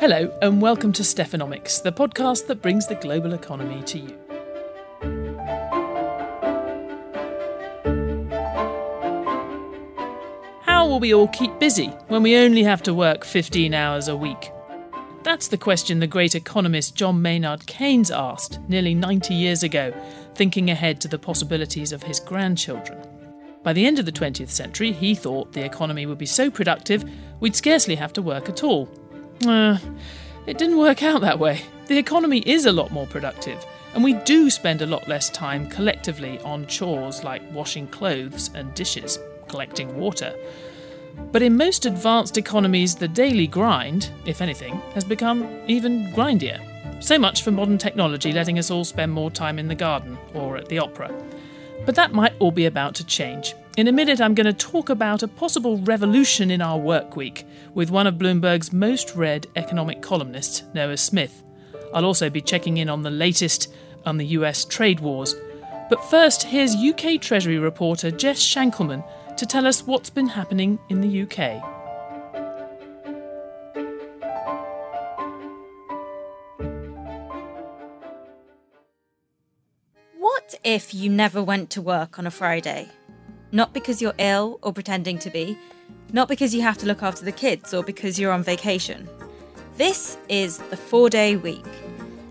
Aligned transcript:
Hello, 0.00 0.34
and 0.40 0.62
welcome 0.62 0.94
to 0.94 1.02
Stephanomics, 1.02 1.82
the 1.82 1.92
podcast 1.92 2.46
that 2.46 2.62
brings 2.62 2.86
the 2.86 2.94
global 2.94 3.34
economy 3.34 3.82
to 3.82 3.98
you. 3.98 4.18
How 10.62 10.88
will 10.88 11.00
we 11.00 11.12
all 11.12 11.28
keep 11.28 11.58
busy 11.58 11.88
when 12.08 12.22
we 12.22 12.34
only 12.38 12.62
have 12.62 12.82
to 12.84 12.94
work 12.94 13.26
15 13.26 13.74
hours 13.74 14.08
a 14.08 14.16
week? 14.16 14.50
That's 15.22 15.48
the 15.48 15.58
question 15.58 16.00
the 16.00 16.06
great 16.06 16.34
economist 16.34 16.94
John 16.94 17.20
Maynard 17.20 17.66
Keynes 17.66 18.10
asked 18.10 18.58
nearly 18.70 18.94
90 18.94 19.34
years 19.34 19.62
ago, 19.62 19.92
thinking 20.34 20.70
ahead 20.70 21.02
to 21.02 21.08
the 21.08 21.18
possibilities 21.18 21.92
of 21.92 22.02
his 22.02 22.20
grandchildren. 22.20 22.98
By 23.62 23.74
the 23.74 23.84
end 23.84 23.98
of 23.98 24.06
the 24.06 24.12
20th 24.12 24.48
century, 24.48 24.92
he 24.92 25.14
thought 25.14 25.52
the 25.52 25.66
economy 25.66 26.06
would 26.06 26.16
be 26.16 26.24
so 26.24 26.50
productive 26.50 27.04
we'd 27.40 27.54
scarcely 27.54 27.96
have 27.96 28.14
to 28.14 28.22
work 28.22 28.48
at 28.48 28.64
all. 28.64 28.88
Uh, 29.46 29.78
it 30.46 30.58
didn't 30.58 30.78
work 30.78 31.02
out 31.02 31.20
that 31.22 31.38
way. 31.38 31.62
The 31.86 31.98
economy 31.98 32.38
is 32.40 32.66
a 32.66 32.72
lot 32.72 32.90
more 32.90 33.06
productive, 33.06 33.64
and 33.94 34.04
we 34.04 34.14
do 34.14 34.50
spend 34.50 34.82
a 34.82 34.86
lot 34.86 35.08
less 35.08 35.30
time 35.30 35.68
collectively 35.68 36.38
on 36.40 36.66
chores 36.66 37.24
like 37.24 37.42
washing 37.52 37.86
clothes 37.88 38.50
and 38.54 38.72
dishes, 38.74 39.18
collecting 39.48 39.98
water. 39.98 40.34
But 41.32 41.42
in 41.42 41.56
most 41.56 41.86
advanced 41.86 42.38
economies, 42.38 42.94
the 42.94 43.08
daily 43.08 43.46
grind, 43.46 44.10
if 44.26 44.40
anything, 44.40 44.74
has 44.94 45.04
become 45.04 45.48
even 45.66 46.12
grindier. 46.12 46.60
So 47.02 47.18
much 47.18 47.42
for 47.42 47.50
modern 47.50 47.78
technology 47.78 48.32
letting 48.32 48.58
us 48.58 48.70
all 48.70 48.84
spend 48.84 49.12
more 49.12 49.30
time 49.30 49.58
in 49.58 49.68
the 49.68 49.74
garden 49.74 50.18
or 50.34 50.56
at 50.56 50.68
the 50.68 50.78
opera. 50.78 51.10
But 51.86 51.94
that 51.94 52.12
might 52.12 52.34
all 52.38 52.52
be 52.52 52.66
about 52.66 52.94
to 52.96 53.06
change. 53.06 53.54
In 53.76 53.86
a 53.86 53.92
minute, 53.92 54.20
I'm 54.20 54.34
going 54.34 54.46
to 54.46 54.52
talk 54.52 54.88
about 54.88 55.22
a 55.22 55.28
possible 55.28 55.78
revolution 55.78 56.50
in 56.50 56.60
our 56.60 56.76
work 56.76 57.14
week 57.14 57.46
with 57.72 57.88
one 57.88 58.08
of 58.08 58.16
Bloomberg's 58.16 58.72
most 58.72 59.14
read 59.14 59.46
economic 59.54 60.02
columnists, 60.02 60.64
Noah 60.74 60.96
Smith. 60.96 61.44
I'll 61.94 62.04
also 62.04 62.28
be 62.28 62.40
checking 62.40 62.78
in 62.78 62.88
on 62.88 63.02
the 63.02 63.10
latest 63.10 63.72
on 64.04 64.16
the 64.16 64.26
US 64.26 64.64
trade 64.64 64.98
wars. 64.98 65.36
But 65.88 66.04
first, 66.10 66.42
here's 66.42 66.74
UK 66.74 67.20
Treasury 67.20 67.58
reporter 67.58 68.10
Jess 68.10 68.40
Shankleman 68.40 69.04
to 69.36 69.46
tell 69.46 69.68
us 69.68 69.86
what's 69.86 70.10
been 70.10 70.26
happening 70.26 70.80
in 70.88 71.00
the 71.00 71.22
UK. 71.22 71.62
What 80.18 80.56
if 80.64 80.92
you 80.92 81.08
never 81.08 81.40
went 81.40 81.70
to 81.70 81.80
work 81.80 82.18
on 82.18 82.26
a 82.26 82.32
Friday? 82.32 82.88
Not 83.52 83.72
because 83.74 84.00
you're 84.00 84.14
ill 84.18 84.58
or 84.62 84.72
pretending 84.72 85.18
to 85.20 85.30
be, 85.30 85.58
not 86.12 86.28
because 86.28 86.54
you 86.54 86.62
have 86.62 86.78
to 86.78 86.86
look 86.86 87.02
after 87.02 87.24
the 87.24 87.32
kids 87.32 87.74
or 87.74 87.82
because 87.82 88.18
you're 88.18 88.32
on 88.32 88.42
vacation. 88.42 89.08
This 89.76 90.18
is 90.28 90.58
the 90.58 90.76
four 90.76 91.10
day 91.10 91.36
week, 91.36 91.66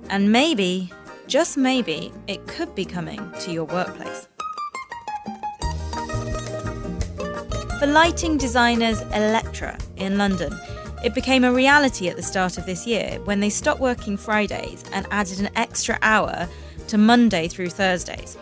and 0.10 0.32
maybe, 0.32 0.92
just 1.28 1.58
maybe, 1.58 2.12
it 2.28 2.46
could 2.48 2.74
be 2.74 2.86
coming 2.86 3.20
to 3.40 3.52
your 3.52 3.66
workplace. 3.66 4.28
For 7.80 7.88
lighting 7.88 8.38
designers 8.38 9.02
Electra 9.14 9.78
in 9.98 10.18
London, 10.18 10.58
it 11.04 11.16
became 11.16 11.44
a 11.44 11.52
reality 11.52 12.10
at 12.10 12.18
the 12.18 12.24
start 12.24 12.58
of 12.58 12.66
this 12.66 12.86
year 12.86 13.20
when 13.24 13.40
they 13.40 13.50
stopped 13.50 13.80
working 13.80 14.18
Fridays 14.18 14.84
and 14.94 15.08
added 15.12 15.40
an 15.40 15.50
extra 15.56 15.98
hour 16.02 16.48
to 16.88 16.98
Monday 16.98 17.48
through 17.48 17.70
Thursdays. 17.70 18.38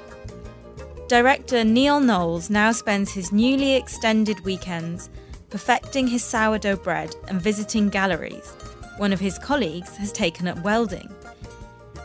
Director 1.08 1.64
Neil 1.64 2.02
Knowles 2.02 2.50
now 2.50 2.74
spends 2.74 3.14
his 3.14 3.32
newly 3.32 3.76
extended 3.76 4.42
weekends 4.42 5.10
perfecting 5.50 6.06
his 6.06 6.22
sourdough 6.22 6.76
bread 6.76 7.16
and 7.30 7.42
visiting 7.42 7.88
galleries. 7.88 8.50
One 8.98 9.14
of 9.14 9.20
his 9.22 9.40
colleagues 9.40 9.96
has 9.96 10.12
taken 10.12 10.50
up 10.50 10.62
welding. 10.64 11.10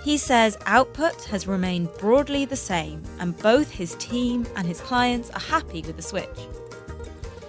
He 0.05 0.17
says 0.17 0.56
output 0.67 1.25
has 1.25 1.48
remained 1.48 1.92
broadly 1.98 2.45
the 2.45 2.55
same, 2.55 3.02
and 3.18 3.36
both 3.39 3.73
his 3.73 3.96
team 3.96 4.46
and 4.55 4.68
his 4.68 4.80
clients 4.80 5.30
are 5.30 5.41
happy 5.41 5.83
with 5.83 5.96
the 5.96 6.02
switch. 6.02 6.29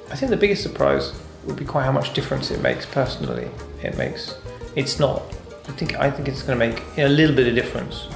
I 0.10 0.16
think 0.16 0.32
the 0.32 0.38
biggest 0.38 0.64
surprise 0.64 1.14
would 1.44 1.56
be 1.56 1.66
quite 1.66 1.86
how 1.86 1.92
much 1.92 2.16
difference 2.16 2.50
it 2.50 2.64
makes 2.64 2.88
personally. 2.88 3.48
It 3.84 3.96
makes 3.96 4.36
it's 4.76 4.98
not. 4.98 5.22
I 5.68 5.72
think 5.74 6.00
I 6.00 6.10
think 6.10 6.28
it's 6.28 6.42
going 6.42 6.60
to 6.60 6.68
make 6.68 6.84
a 6.98 7.08
little 7.08 7.36
bit 7.36 7.48
of 7.48 7.54
difference 7.54 8.08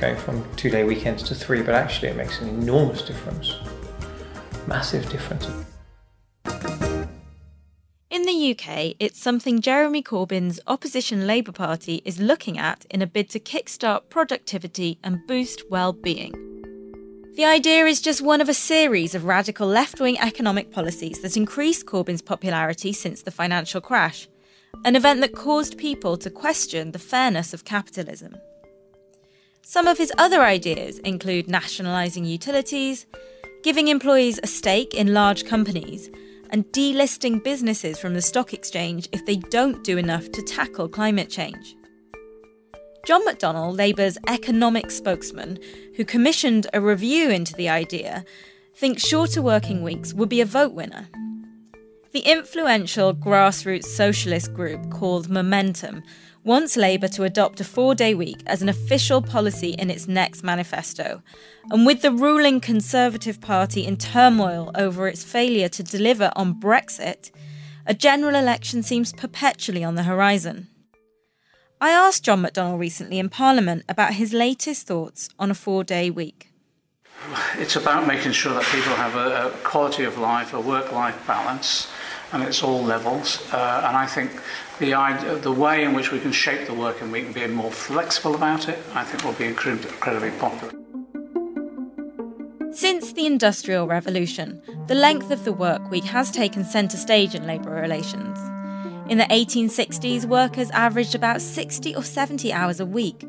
going 0.00 0.16
from 0.16 0.42
two 0.56 0.70
day 0.70 0.82
weekends 0.82 1.22
to 1.24 1.34
three, 1.34 1.62
but 1.62 1.74
actually 1.74 2.08
it 2.08 2.16
makes 2.16 2.40
an 2.40 2.48
enormous 2.48 3.02
difference. 3.02 3.54
Massive 4.66 5.08
difference. 5.10 5.46
In 8.10 8.22
the 8.22 8.50
UK, 8.50 8.96
it's 8.98 9.20
something 9.20 9.60
Jeremy 9.60 10.02
Corbyn's 10.02 10.58
opposition 10.66 11.26
Labour 11.26 11.52
Party 11.52 12.02
is 12.04 12.20
looking 12.20 12.58
at 12.58 12.84
in 12.90 13.02
a 13.02 13.06
bid 13.06 13.30
to 13.30 13.38
kickstart 13.38 14.08
productivity 14.08 14.98
and 15.04 15.26
boost 15.28 15.62
well-being. 15.70 16.32
The 17.36 17.44
idea 17.44 17.86
is 17.86 18.00
just 18.00 18.20
one 18.20 18.40
of 18.40 18.48
a 18.48 18.54
series 18.54 19.14
of 19.14 19.24
radical 19.24 19.68
left-wing 19.68 20.18
economic 20.18 20.72
policies 20.72 21.22
that 21.22 21.36
increased 21.36 21.86
Corbyn's 21.86 22.20
popularity 22.20 22.92
since 22.92 23.22
the 23.22 23.30
financial 23.30 23.80
crash, 23.80 24.28
an 24.84 24.96
event 24.96 25.20
that 25.20 25.34
caused 25.34 25.78
people 25.78 26.16
to 26.16 26.30
question 26.30 26.90
the 26.90 26.98
fairness 26.98 27.54
of 27.54 27.64
capitalism. 27.64 28.34
Some 29.62 29.86
of 29.86 29.98
his 29.98 30.12
other 30.18 30.42
ideas 30.42 30.98
include 31.00 31.48
nationalising 31.48 32.24
utilities, 32.24 33.06
giving 33.62 33.88
employees 33.88 34.40
a 34.42 34.46
stake 34.46 34.94
in 34.94 35.14
large 35.14 35.44
companies, 35.44 36.10
and 36.50 36.64
delisting 36.72 37.42
businesses 37.44 37.98
from 37.98 38.14
the 38.14 38.22
stock 38.22 38.52
exchange 38.52 39.08
if 39.12 39.24
they 39.26 39.36
don't 39.36 39.84
do 39.84 39.98
enough 39.98 40.30
to 40.32 40.42
tackle 40.42 40.88
climate 40.88 41.30
change. 41.30 41.76
John 43.06 43.24
McDonnell, 43.26 43.76
Labour's 43.76 44.18
economic 44.26 44.90
spokesman, 44.90 45.58
who 45.96 46.04
commissioned 46.04 46.66
a 46.72 46.80
review 46.80 47.30
into 47.30 47.54
the 47.54 47.68
idea, 47.68 48.24
thinks 48.74 49.06
shorter 49.06 49.40
working 49.40 49.82
weeks 49.82 50.12
would 50.12 50.28
be 50.28 50.40
a 50.40 50.46
vote 50.46 50.72
winner. 50.72 51.08
The 52.12 52.20
influential 52.20 53.14
grassroots 53.14 53.84
socialist 53.84 54.52
group 54.52 54.90
called 54.90 55.30
Momentum 55.30 56.02
wants 56.44 56.76
Labour 56.76 57.08
to 57.08 57.24
adopt 57.24 57.60
a 57.60 57.64
four 57.64 57.94
day 57.94 58.14
week 58.14 58.42
as 58.46 58.62
an 58.62 58.68
official 58.68 59.20
policy 59.22 59.70
in 59.70 59.90
its 59.90 60.08
next 60.08 60.42
manifesto. 60.42 61.22
And 61.70 61.86
with 61.86 62.02
the 62.02 62.12
ruling 62.12 62.60
Conservative 62.60 63.40
Party 63.40 63.86
in 63.86 63.96
turmoil 63.96 64.70
over 64.74 65.06
its 65.08 65.24
failure 65.24 65.68
to 65.68 65.82
deliver 65.82 66.32
on 66.36 66.54
Brexit, 66.54 67.30
a 67.86 67.94
general 67.94 68.34
election 68.34 68.82
seems 68.82 69.12
perpetually 69.12 69.84
on 69.84 69.94
the 69.94 70.04
horizon. 70.04 70.68
I 71.80 71.90
asked 71.90 72.24
John 72.24 72.42
McDonnell 72.42 72.78
recently 72.78 73.18
in 73.18 73.30
Parliament 73.30 73.84
about 73.88 74.14
his 74.14 74.32
latest 74.32 74.86
thoughts 74.86 75.30
on 75.38 75.50
a 75.50 75.54
four 75.54 75.82
day 75.82 76.10
week. 76.10 76.50
It's 77.56 77.76
about 77.76 78.06
making 78.06 78.32
sure 78.32 78.54
that 78.54 78.64
people 78.64 78.94
have 78.94 79.14
a, 79.14 79.50
quality 79.62 80.04
of 80.04 80.18
life, 80.18 80.54
a 80.54 80.60
work 80.60 80.92
life 80.92 81.26
balance, 81.26 81.88
and 82.32 82.42
it's 82.42 82.62
all 82.62 82.82
levels. 82.82 83.40
Uh, 83.52 83.84
and 83.86 83.96
I 83.96 84.06
think 84.06 84.30
the, 84.78 84.94
idea, 84.94 85.36
the 85.36 85.52
way 85.52 85.84
in 85.84 85.94
which 85.94 86.12
we 86.12 86.20
can 86.20 86.32
shape 86.32 86.66
the 86.66 86.74
work 86.74 87.00
and 87.00 87.12
we 87.12 87.22
can 87.22 87.32
be 87.32 87.46
more 87.46 87.70
flexible 87.70 88.34
about 88.34 88.68
it, 88.68 88.78
I 88.94 89.04
think 89.04 89.24
will 89.24 89.32
be 89.32 89.46
incredibly 89.46 90.30
popular. 90.38 90.72
Since 92.72 93.14
the 93.14 93.26
Industrial 93.26 93.86
Revolution, 93.86 94.62
the 94.86 94.94
length 94.94 95.30
of 95.30 95.44
the 95.44 95.52
work 95.52 95.90
week 95.90 96.04
has 96.04 96.30
taken 96.30 96.64
centre 96.64 96.96
stage 96.96 97.34
in 97.34 97.46
labour 97.46 97.72
relations. 97.72 98.38
In 99.10 99.18
the 99.18 99.24
1860s, 99.24 100.24
workers 100.24 100.70
averaged 100.70 101.16
about 101.16 101.42
60 101.42 101.96
or 101.96 102.04
70 102.04 102.52
hours 102.52 102.78
a 102.78 102.86
week, 102.86 103.26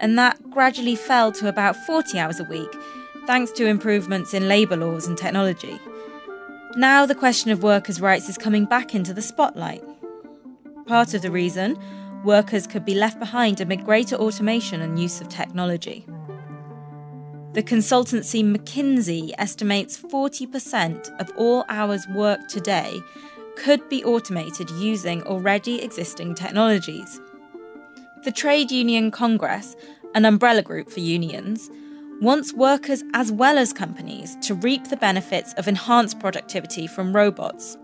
and 0.00 0.18
that 0.18 0.38
gradually 0.50 0.96
fell 0.96 1.32
to 1.32 1.48
about 1.48 1.76
40 1.76 2.18
hours 2.18 2.40
a 2.40 2.44
week, 2.44 2.70
thanks 3.26 3.52
to 3.52 3.66
improvements 3.66 4.32
in 4.32 4.48
labour 4.48 4.76
laws 4.76 5.06
and 5.06 5.18
technology. 5.18 5.78
Now, 6.76 7.06
the 7.06 7.14
question 7.14 7.50
of 7.50 7.62
workers' 7.62 8.00
rights 8.00 8.28
is 8.28 8.36
coming 8.36 8.66
back 8.66 8.94
into 8.94 9.14
the 9.14 9.22
spotlight. 9.22 9.82
Part 10.86 11.14
of 11.14 11.22
the 11.22 11.30
reason, 11.30 11.78
workers 12.24 12.66
could 12.66 12.84
be 12.84 12.94
left 12.94 13.18
behind 13.18 13.60
amid 13.60 13.84
greater 13.84 14.16
automation 14.16 14.82
and 14.82 14.98
use 14.98 15.20
of 15.20 15.28
technology. 15.28 16.06
The 17.54 17.62
consultancy 17.62 18.44
McKinsey 18.44 19.32
estimates 19.38 19.98
40% 19.98 21.18
of 21.18 21.32
all 21.36 21.64
hours 21.70 22.06
worked 22.08 22.50
today 22.50 23.00
could 23.56 23.88
be 23.88 24.04
automated 24.04 24.70
using 24.72 25.22
already 25.22 25.82
existing 25.82 26.34
technologies. 26.34 27.18
The 28.24 28.30
Trade 28.30 28.70
Union 28.70 29.10
Congress, 29.10 29.74
an 30.14 30.26
umbrella 30.26 30.62
group 30.62 30.90
for 30.90 31.00
unions, 31.00 31.70
wants 32.20 32.52
workers 32.52 33.04
as 33.14 33.30
well 33.30 33.58
as 33.58 33.72
companies 33.72 34.36
to 34.42 34.54
reap 34.54 34.88
the 34.88 34.96
benefits 34.96 35.52
of 35.54 35.68
enhanced 35.68 36.18
productivity 36.18 36.86
from 36.86 37.14
robots. 37.14 37.76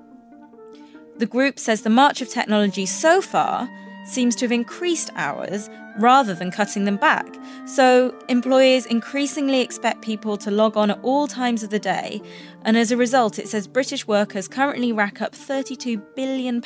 The 1.16 1.26
group 1.26 1.58
says 1.58 1.82
the 1.82 1.90
march 1.90 2.20
of 2.20 2.28
technology 2.28 2.86
so 2.86 3.20
far 3.20 3.69
seems 4.04 4.34
to 4.36 4.44
have 4.44 4.52
increased 4.52 5.10
hours 5.14 5.70
rather 5.98 6.34
than 6.34 6.50
cutting 6.50 6.84
them 6.84 6.96
back. 6.96 7.26
So, 7.66 8.14
employers 8.28 8.84
increasingly 8.86 9.60
expect 9.60 10.02
people 10.02 10.37
to 10.38 10.50
log 10.50 10.76
on 10.76 10.90
at 10.90 10.98
all 11.02 11.26
times 11.26 11.62
of 11.62 11.70
the 11.70 11.78
day, 11.78 12.20
and 12.64 12.76
as 12.76 12.90
a 12.90 12.96
result, 12.96 13.38
it 13.38 13.48
says 13.48 13.66
British 13.66 14.06
workers 14.06 14.48
currently 14.48 14.92
rack 14.92 15.22
up 15.22 15.32
£32 15.32 16.02
billion 16.16 16.62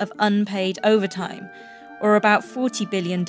of 0.00 0.12
unpaid 0.18 0.78
overtime, 0.84 1.48
or 2.00 2.16
about 2.16 2.42
$40 2.42 2.88
billion. 2.90 3.24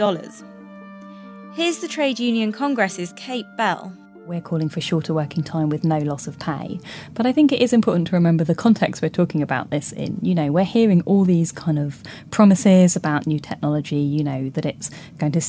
Here's 1.53 1.79
the 1.79 1.87
Trade 1.87 2.19
Union 2.19 2.51
Congress's 2.51 3.11
Kate 3.13 3.47
Bell. 3.57 3.91
We're 4.27 4.39
calling 4.39 4.69
for 4.69 4.81
shorter 4.81 5.15
working 5.15 5.43
time 5.43 5.69
with 5.69 5.83
no 5.83 5.97
loss 5.97 6.27
of 6.27 6.37
pay. 6.37 6.79
But 7.15 7.25
I 7.25 7.31
think 7.31 7.51
it 7.51 7.59
is 7.59 7.73
important 7.73 8.07
to 8.09 8.15
remember 8.15 8.43
the 8.43 8.53
context 8.53 9.01
we're 9.01 9.09
talking 9.09 9.41
about 9.41 9.71
this 9.71 9.91
in. 9.91 10.19
You 10.21 10.35
know, 10.35 10.51
we're 10.51 10.63
hearing 10.63 11.01
all 11.07 11.25
these 11.25 11.51
kind 11.51 11.79
of 11.79 12.03
promises 12.29 12.95
about 12.95 13.25
new 13.25 13.39
technology, 13.39 13.97
you 13.97 14.23
know, 14.23 14.49
that 14.51 14.65
it's 14.65 14.91
going 15.17 15.31
to 15.31 15.41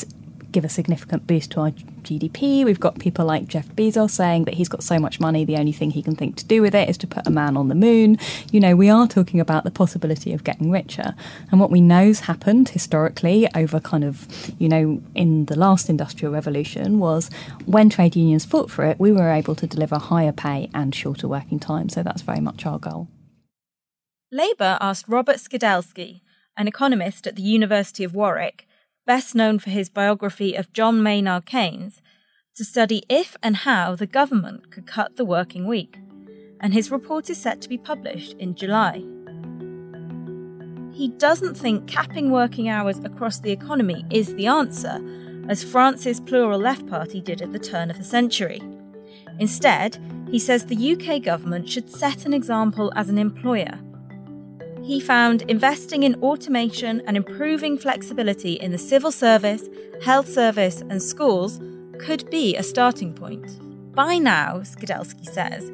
give 0.52 0.64
a 0.64 0.68
significant 0.68 1.26
boost 1.26 1.50
to 1.52 1.60
our 1.60 1.70
GDP. 1.70 2.64
We've 2.64 2.80
got 2.80 2.98
people 2.98 3.24
like 3.24 3.46
Jeff 3.46 3.68
Bezos 3.68 4.10
saying 4.10 4.44
that 4.44 4.54
he's 4.54 4.68
got 4.68 4.82
so 4.82 4.98
much 4.98 5.20
money, 5.20 5.44
the 5.44 5.56
only 5.56 5.72
thing 5.72 5.90
he 5.90 6.02
can 6.02 6.16
think 6.16 6.36
to 6.36 6.44
do 6.44 6.62
with 6.62 6.74
it 6.74 6.88
is 6.88 6.98
to 6.98 7.06
put 7.06 7.26
a 7.26 7.30
man 7.30 7.56
on 7.56 7.68
the 7.68 7.74
moon. 7.74 8.18
You 8.50 8.60
know, 8.60 8.76
we 8.76 8.88
are 8.88 9.06
talking 9.06 9.40
about 9.40 9.64
the 9.64 9.70
possibility 9.70 10.32
of 10.32 10.44
getting 10.44 10.70
richer. 10.70 11.14
And 11.50 11.60
what 11.60 11.70
we 11.70 11.80
know's 11.80 12.20
happened 12.20 12.70
historically 12.70 13.48
over 13.54 13.80
kind 13.80 14.04
of, 14.04 14.26
you 14.58 14.68
know, 14.68 15.02
in 15.14 15.46
the 15.46 15.58
last 15.58 15.88
industrial 15.88 16.32
revolution 16.32 16.98
was 16.98 17.30
when 17.66 17.90
trade 17.90 18.16
unions 18.16 18.44
fought 18.44 18.70
for 18.70 18.84
it, 18.84 18.98
we 18.98 19.12
were 19.12 19.30
able 19.30 19.54
to 19.54 19.66
deliver 19.66 19.98
higher 19.98 20.32
pay 20.32 20.70
and 20.74 20.94
shorter 20.94 21.28
working 21.28 21.58
time. 21.58 21.88
So 21.88 22.02
that's 22.02 22.22
very 22.22 22.40
much 22.40 22.66
our 22.66 22.78
goal. 22.78 23.08
Labour 24.32 24.78
asked 24.80 25.08
Robert 25.08 25.36
Skidelsky, 25.36 26.20
an 26.56 26.68
economist 26.68 27.26
at 27.26 27.36
the 27.36 27.42
University 27.42 28.04
of 28.04 28.14
Warwick, 28.14 28.66
best 29.06 29.34
known 29.34 29.58
for 29.58 29.70
his 29.70 29.88
biography 29.88 30.54
of 30.54 30.72
John 30.72 31.02
Maynard 31.02 31.46
Keynes, 31.46 32.00
to 32.56 32.64
study 32.64 33.02
if 33.08 33.36
and 33.42 33.56
how 33.56 33.94
the 33.94 34.06
government 34.06 34.70
could 34.70 34.86
cut 34.86 35.16
the 35.16 35.24
working 35.24 35.66
week, 35.66 35.98
and 36.60 36.74
his 36.74 36.90
report 36.90 37.30
is 37.30 37.40
set 37.40 37.60
to 37.62 37.68
be 37.68 37.78
published 37.78 38.34
in 38.38 38.54
July. 38.54 39.02
He 40.92 41.08
doesn't 41.16 41.56
think 41.56 41.88
capping 41.88 42.30
working 42.30 42.68
hours 42.68 42.98
across 42.98 43.40
the 43.40 43.52
economy 43.52 44.04
is 44.10 44.34
the 44.34 44.46
answer, 44.46 45.00
as 45.48 45.64
France's 45.64 46.20
Plural 46.20 46.60
Left 46.60 46.86
Party 46.86 47.20
did 47.20 47.40
at 47.40 47.52
the 47.52 47.58
turn 47.58 47.90
of 47.90 47.96
the 47.96 48.04
century. 48.04 48.60
Instead, 49.38 49.98
he 50.30 50.38
says 50.38 50.66
the 50.66 50.92
UK 50.92 51.22
government 51.22 51.68
should 51.68 51.90
set 51.90 52.26
an 52.26 52.34
example 52.34 52.92
as 52.94 53.08
an 53.08 53.18
employer 53.18 53.78
he 54.82 55.00
found 55.00 55.42
investing 55.42 56.02
in 56.02 56.14
automation 56.22 57.02
and 57.06 57.16
improving 57.16 57.78
flexibility 57.78 58.54
in 58.54 58.72
the 58.72 58.78
civil 58.78 59.12
service, 59.12 59.68
health 60.02 60.28
service, 60.28 60.80
and 60.80 61.02
schools 61.02 61.60
could 61.98 62.28
be 62.30 62.56
a 62.56 62.62
starting 62.62 63.12
point. 63.12 63.58
By 63.94 64.18
now, 64.18 64.60
Skidelsky 64.60 65.26
says, 65.26 65.70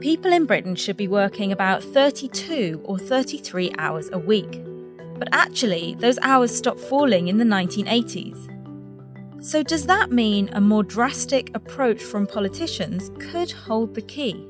people 0.00 0.32
in 0.32 0.46
Britain 0.46 0.74
should 0.74 0.96
be 0.96 1.08
working 1.08 1.52
about 1.52 1.82
32 1.82 2.80
or 2.84 2.98
33 2.98 3.72
hours 3.78 4.10
a 4.12 4.18
week. 4.18 4.62
But 5.16 5.28
actually, 5.32 5.94
those 6.00 6.18
hours 6.22 6.54
stopped 6.54 6.80
falling 6.80 7.28
in 7.28 7.38
the 7.38 7.44
1980s. 7.44 8.48
So, 9.42 9.62
does 9.62 9.86
that 9.86 10.10
mean 10.10 10.50
a 10.52 10.60
more 10.60 10.82
drastic 10.82 11.50
approach 11.54 12.02
from 12.02 12.26
politicians 12.26 13.10
could 13.18 13.50
hold 13.50 13.94
the 13.94 14.02
key? 14.02 14.48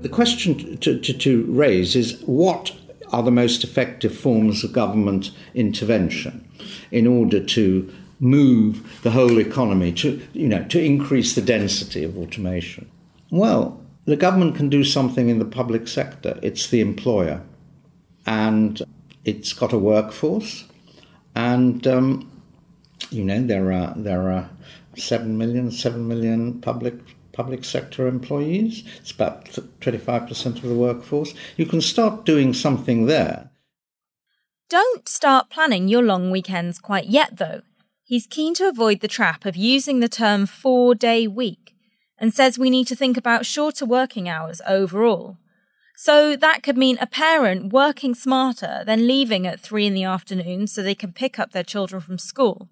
The 0.00 0.08
question 0.08 0.78
to, 0.78 0.98
to, 0.98 1.12
to 1.12 1.44
raise 1.48 1.96
is 1.96 2.20
what 2.22 2.72
are 3.14 3.22
the 3.22 3.30
most 3.30 3.62
effective 3.62 4.16
forms 4.16 4.64
of 4.64 4.72
government 4.72 5.30
intervention 5.54 6.46
in 6.90 7.06
order 7.06 7.38
to 7.38 7.92
move 8.18 9.00
the 9.02 9.12
whole 9.12 9.38
economy 9.38 9.92
to 9.92 10.20
you 10.32 10.48
know 10.48 10.64
to 10.64 10.82
increase 10.82 11.34
the 11.34 11.42
density 11.42 12.02
of 12.02 12.18
automation. 12.18 12.90
Well 13.30 13.80
the 14.04 14.16
government 14.16 14.56
can 14.56 14.68
do 14.68 14.84
something 14.84 15.28
in 15.28 15.38
the 15.38 15.44
public 15.60 15.88
sector. 15.88 16.38
It's 16.42 16.68
the 16.68 16.80
employer. 16.80 17.40
And 18.26 18.82
it's 19.24 19.52
got 19.52 19.72
a 19.72 19.78
workforce. 19.78 20.64
And 21.34 21.86
um, 21.86 22.30
you 23.10 23.24
know 23.24 23.46
there 23.46 23.72
are 23.72 23.94
there 23.96 24.30
are 24.30 24.50
7 24.96 25.38
million 25.38 25.70
7 25.70 26.06
million 26.08 26.60
public 26.60 26.94
public 27.34 27.64
sector 27.64 28.06
employees. 28.06 28.84
It's 29.00 29.10
about 29.10 29.46
25% 29.80 30.46
of 30.46 30.62
the 30.62 30.74
workforce. 30.74 31.34
You 31.56 31.66
can 31.66 31.80
start 31.80 32.24
doing 32.24 32.54
something 32.54 33.06
there. 33.06 33.50
Don't 34.70 35.08
start 35.08 35.50
planning 35.50 35.88
your 35.88 36.02
long 36.02 36.30
weekends 36.30 36.78
quite 36.78 37.06
yet, 37.06 37.36
though. 37.36 37.62
He's 38.04 38.26
keen 38.26 38.54
to 38.54 38.68
avoid 38.68 39.00
the 39.00 39.08
trap 39.08 39.44
of 39.44 39.56
using 39.56 40.00
the 40.00 40.08
term 40.08 40.46
four 40.46 40.94
day 40.94 41.26
week 41.26 41.74
and 42.18 42.32
says 42.32 42.58
we 42.58 42.70
need 42.70 42.86
to 42.86 42.96
think 42.96 43.16
about 43.16 43.46
shorter 43.46 43.84
working 43.84 44.28
hours 44.28 44.60
overall. 44.66 45.38
So 45.96 46.36
that 46.36 46.62
could 46.62 46.76
mean 46.76 46.98
a 47.00 47.06
parent 47.06 47.72
working 47.72 48.14
smarter 48.14 48.82
than 48.84 49.06
leaving 49.06 49.46
at 49.46 49.60
three 49.60 49.86
in 49.86 49.94
the 49.94 50.04
afternoon 50.04 50.66
so 50.66 50.82
they 50.82 50.94
can 50.94 51.12
pick 51.12 51.38
up 51.38 51.52
their 51.52 51.62
children 51.62 52.00
from 52.00 52.18
school 52.18 52.68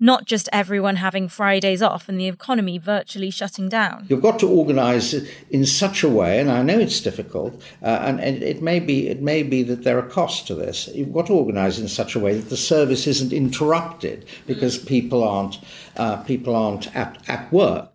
not 0.00 0.24
just 0.24 0.48
everyone 0.52 0.96
having 0.96 1.28
Fridays 1.28 1.82
off 1.82 2.08
and 2.08 2.20
the 2.20 2.28
economy 2.28 2.78
virtually 2.78 3.30
shutting 3.30 3.68
down. 3.68 4.06
You've 4.08 4.22
got 4.22 4.38
to 4.40 4.48
organise 4.48 5.14
in 5.50 5.66
such 5.66 6.02
a 6.02 6.08
way, 6.08 6.38
and 6.38 6.50
I 6.50 6.62
know 6.62 6.78
it's 6.78 7.00
difficult, 7.00 7.60
uh, 7.82 7.98
and, 8.02 8.20
and, 8.20 8.42
it 8.42 8.62
may 8.62 8.78
be 8.80 9.08
it 9.08 9.20
may 9.20 9.42
be 9.42 9.62
that 9.64 9.82
there 9.84 9.98
are 9.98 10.08
costs 10.08 10.46
to 10.48 10.54
this. 10.54 10.88
You've 10.88 11.12
got 11.12 11.26
to 11.26 11.32
organise 11.32 11.78
in 11.78 11.88
such 11.88 12.14
a 12.14 12.20
way 12.20 12.34
that 12.34 12.48
the 12.48 12.56
service 12.56 13.06
isn't 13.06 13.32
interrupted 13.32 14.26
because 14.46 14.78
people 14.78 15.24
aren't 15.24 15.58
uh, 15.96 16.18
people 16.18 16.54
aren't 16.54 16.94
at, 16.94 17.18
at 17.28 17.52
work. 17.52 17.92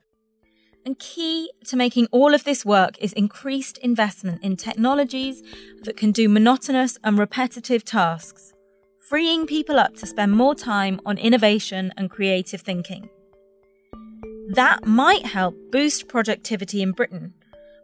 And 0.85 0.99
key 0.99 1.49
to 1.67 1.77
making 1.77 2.07
all 2.11 2.33
of 2.33 2.44
this 2.44 2.65
work 2.65 2.97
is 2.99 3.13
increased 3.13 3.77
investment 3.77 4.44
in 4.44 4.57
technologies 4.57 5.41
that 5.83 5.95
can 5.95 6.11
do 6.11 6.27
monotonous 6.27 6.97
and 7.06 7.17
repetitive 7.17 7.85
tasks 7.85 8.52
freeing 9.03 9.45
people 9.45 9.77
up 9.77 9.95
to 9.97 10.07
spend 10.07 10.31
more 10.31 10.55
time 10.55 11.00
on 11.05 11.17
innovation 11.17 11.91
and 11.97 12.09
creative 12.09 12.61
thinking. 12.61 13.09
That 14.53 14.85
might 14.85 15.25
help 15.25 15.55
boost 15.71 16.07
productivity 16.07 16.81
in 16.81 16.94
Britain, 16.94 17.33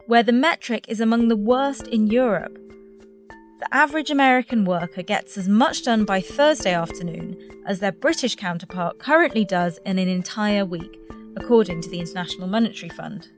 where 0.06 0.22
the 0.22 0.32
metric 0.32 0.86
is 0.88 0.98
among 0.98 1.28
the 1.28 1.36
worst 1.36 1.86
in 1.88 2.06
Europe. 2.06 2.56
The 3.58 3.68
average 3.70 4.10
American 4.10 4.64
worker 4.64 5.02
gets 5.02 5.36
as 5.36 5.46
much 5.46 5.84
done 5.84 6.06
by 6.06 6.22
Thursday 6.22 6.72
afternoon 6.72 7.36
as 7.66 7.80
their 7.80 7.92
British 7.92 8.34
counterpart 8.34 8.98
currently 8.98 9.44
does 9.44 9.78
in 9.84 9.98
an 9.98 10.08
entire 10.08 10.64
week, 10.64 10.98
according 11.36 11.82
to 11.82 11.90
the 11.90 12.00
International 12.00 12.48
Monetary 12.48 12.88
Fund. 12.88 13.28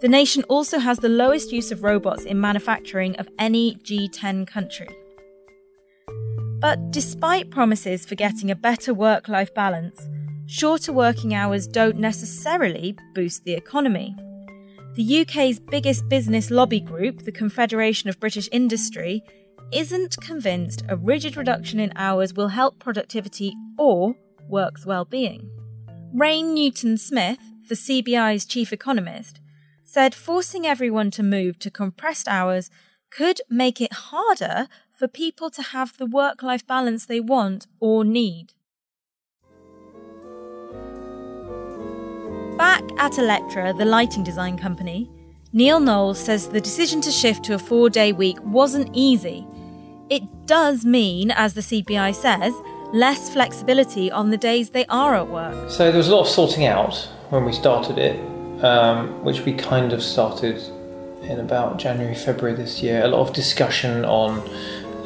The 0.00 0.08
nation 0.08 0.42
also 0.44 0.78
has 0.78 0.98
the 0.98 1.10
lowest 1.10 1.52
use 1.52 1.70
of 1.70 1.82
robots 1.82 2.24
in 2.24 2.40
manufacturing 2.40 3.14
of 3.16 3.28
any 3.38 3.74
G10 3.76 4.46
country. 4.46 4.88
But 6.60 6.90
despite 6.90 7.50
promises 7.50 8.04
for 8.04 8.16
getting 8.16 8.50
a 8.50 8.56
better 8.56 8.92
work 8.92 9.28
life 9.28 9.54
balance, 9.54 10.08
shorter 10.46 10.92
working 10.92 11.32
hours 11.32 11.68
don't 11.68 11.98
necessarily 11.98 12.96
boost 13.14 13.44
the 13.44 13.54
economy. 13.54 14.16
The 14.94 15.20
UK's 15.20 15.60
biggest 15.60 16.08
business 16.08 16.50
lobby 16.50 16.80
group, 16.80 17.22
the 17.22 17.30
Confederation 17.30 18.10
of 18.10 18.18
British 18.18 18.48
Industry, 18.50 19.22
isn't 19.72 20.16
convinced 20.20 20.82
a 20.88 20.96
rigid 20.96 21.36
reduction 21.36 21.78
in 21.78 21.92
hours 21.94 22.34
will 22.34 22.48
help 22.48 22.80
productivity 22.80 23.54
or 23.78 24.16
works 24.48 24.84
well-being. 24.84 25.48
Rain 26.12 26.54
Newton 26.54 26.98
Smith, 26.98 27.38
the 27.68 27.76
CBI's 27.76 28.44
chief 28.44 28.72
economist, 28.72 29.40
said 29.84 30.14
forcing 30.14 30.66
everyone 30.66 31.12
to 31.12 31.22
move 31.22 31.58
to 31.60 31.70
compressed 31.70 32.26
hours 32.26 32.68
could 33.10 33.40
make 33.48 33.80
it 33.80 33.92
harder 33.92 34.66
for 34.98 35.06
people 35.06 35.48
to 35.48 35.62
have 35.62 35.96
the 35.96 36.06
work 36.06 36.42
life 36.42 36.66
balance 36.66 37.06
they 37.06 37.20
want 37.20 37.68
or 37.78 38.04
need. 38.04 38.52
Back 42.58 42.82
at 42.98 43.16
Electra, 43.16 43.72
the 43.72 43.84
lighting 43.84 44.24
design 44.24 44.58
company, 44.58 45.08
Neil 45.52 45.78
Knowles 45.78 46.18
says 46.18 46.48
the 46.48 46.60
decision 46.60 47.00
to 47.02 47.12
shift 47.12 47.44
to 47.44 47.54
a 47.54 47.58
four 47.58 47.88
day 47.88 48.12
week 48.12 48.38
wasn't 48.42 48.90
easy. 48.92 49.46
It 50.10 50.24
does 50.46 50.84
mean, 50.84 51.30
as 51.30 51.54
the 51.54 51.60
CBI 51.60 52.12
says, 52.12 52.52
less 52.92 53.30
flexibility 53.30 54.10
on 54.10 54.30
the 54.30 54.36
days 54.36 54.70
they 54.70 54.84
are 54.86 55.14
at 55.14 55.28
work. 55.28 55.70
So 55.70 55.90
there 55.90 55.96
was 55.96 56.08
a 56.08 56.16
lot 56.16 56.22
of 56.22 56.28
sorting 56.28 56.66
out 56.66 57.08
when 57.30 57.44
we 57.44 57.52
started 57.52 57.98
it, 57.98 58.18
um, 58.64 59.22
which 59.22 59.42
we 59.42 59.52
kind 59.54 59.92
of 59.92 60.02
started 60.02 60.60
in 61.22 61.40
about 61.40 61.78
January, 61.78 62.14
February 62.14 62.56
this 62.56 62.82
year. 62.82 63.04
A 63.04 63.08
lot 63.08 63.20
of 63.20 63.34
discussion 63.34 64.04
on 64.04 64.42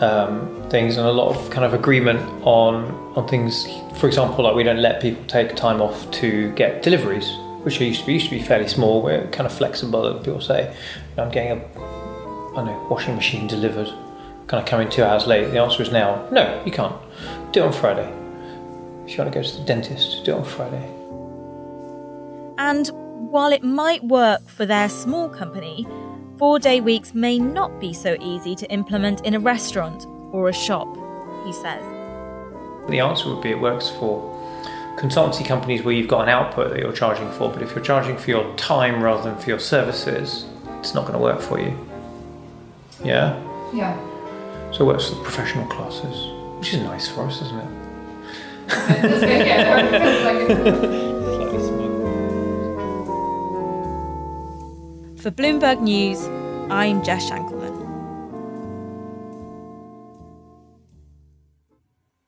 um, 0.02 0.68
things 0.68 0.96
and 0.96 1.06
a 1.06 1.12
lot 1.12 1.34
of 1.34 1.50
kind 1.50 1.64
of 1.64 1.72
agreement 1.72 2.20
on 2.42 2.92
on 3.16 3.28
things. 3.28 3.66
For 3.98 4.06
example, 4.06 4.44
like 4.44 4.54
we 4.54 4.64
don't 4.64 4.82
let 4.82 5.00
people 5.00 5.24
take 5.26 5.54
time 5.54 5.80
off 5.80 6.10
to 6.22 6.52
get 6.52 6.82
deliveries, 6.82 7.30
which 7.62 7.80
used 7.80 8.00
to 8.00 8.06
be 8.06 8.14
used 8.14 8.28
to 8.28 8.32
be 8.32 8.42
fairly 8.42 8.68
small. 8.68 9.02
We're 9.02 9.26
kind 9.28 9.46
of 9.46 9.52
flexible. 9.52 10.12
People 10.18 10.40
say, 10.40 10.74
"I'm 11.16 11.30
getting 11.30 11.52
a 11.52 11.56
I 11.56 12.56
don't 12.56 12.66
know 12.66 12.86
washing 12.90 13.14
machine 13.14 13.46
delivered, 13.46 13.88
kind 14.48 14.62
of 14.62 14.68
coming 14.68 14.90
two 14.90 15.04
hours 15.04 15.26
late." 15.26 15.50
The 15.52 15.58
answer 15.58 15.82
is 15.82 15.92
now, 15.92 16.28
no, 16.30 16.62
you 16.66 16.72
can't. 16.72 16.96
Do 17.52 17.62
it 17.62 17.66
on 17.66 17.72
Friday. 17.72 18.10
If 19.04 19.12
you 19.12 19.18
want 19.18 19.32
to 19.32 19.38
go 19.38 19.42
to 19.42 19.56
the 19.56 19.64
dentist, 19.64 20.24
do 20.24 20.32
it 20.32 20.38
on 20.38 20.44
Friday. 20.44 20.84
And 22.58 22.88
while 23.30 23.52
it 23.52 23.62
might 23.62 24.04
work 24.04 24.48
for 24.48 24.66
their 24.66 24.88
small 24.88 25.28
company, 25.28 25.86
Four 26.42 26.58
day 26.58 26.80
weeks 26.80 27.14
may 27.14 27.38
not 27.38 27.78
be 27.78 27.92
so 27.92 28.16
easy 28.20 28.56
to 28.56 28.68
implement 28.68 29.20
in 29.20 29.34
a 29.34 29.38
restaurant 29.38 30.08
or 30.32 30.48
a 30.48 30.52
shop, 30.52 30.88
he 31.44 31.52
says. 31.52 31.80
The 32.88 32.98
answer 32.98 33.28
would 33.28 33.44
be 33.44 33.50
it 33.50 33.60
works 33.60 33.88
for 33.88 34.20
consultancy 34.98 35.46
companies 35.46 35.84
where 35.84 35.94
you've 35.94 36.08
got 36.08 36.22
an 36.22 36.28
output 36.28 36.70
that 36.70 36.80
you're 36.80 36.92
charging 36.92 37.30
for, 37.30 37.48
but 37.48 37.62
if 37.62 37.76
you're 37.76 37.84
charging 37.84 38.16
for 38.16 38.30
your 38.30 38.56
time 38.56 39.00
rather 39.00 39.22
than 39.22 39.38
for 39.38 39.50
your 39.50 39.60
services, 39.60 40.44
it's 40.80 40.94
not 40.94 41.02
going 41.02 41.12
to 41.12 41.20
work 41.20 41.40
for 41.40 41.60
you. 41.60 41.78
Yeah? 43.04 43.40
Yeah. 43.72 43.96
So 44.72 44.82
it 44.82 44.88
works 44.88 45.10
for 45.10 45.14
the 45.14 45.22
professional 45.22 45.68
classes, 45.68 46.26
which 46.58 46.74
is 46.74 46.80
nice 46.80 47.08
for 47.08 47.24
us, 47.24 47.40
isn't 47.40 47.60
it? 48.68 50.98
For 55.22 55.30
Bloomberg 55.30 55.80
News, 55.80 56.20
I'm 56.68 57.04
Jess 57.04 57.28
Shankleman. 57.28 57.82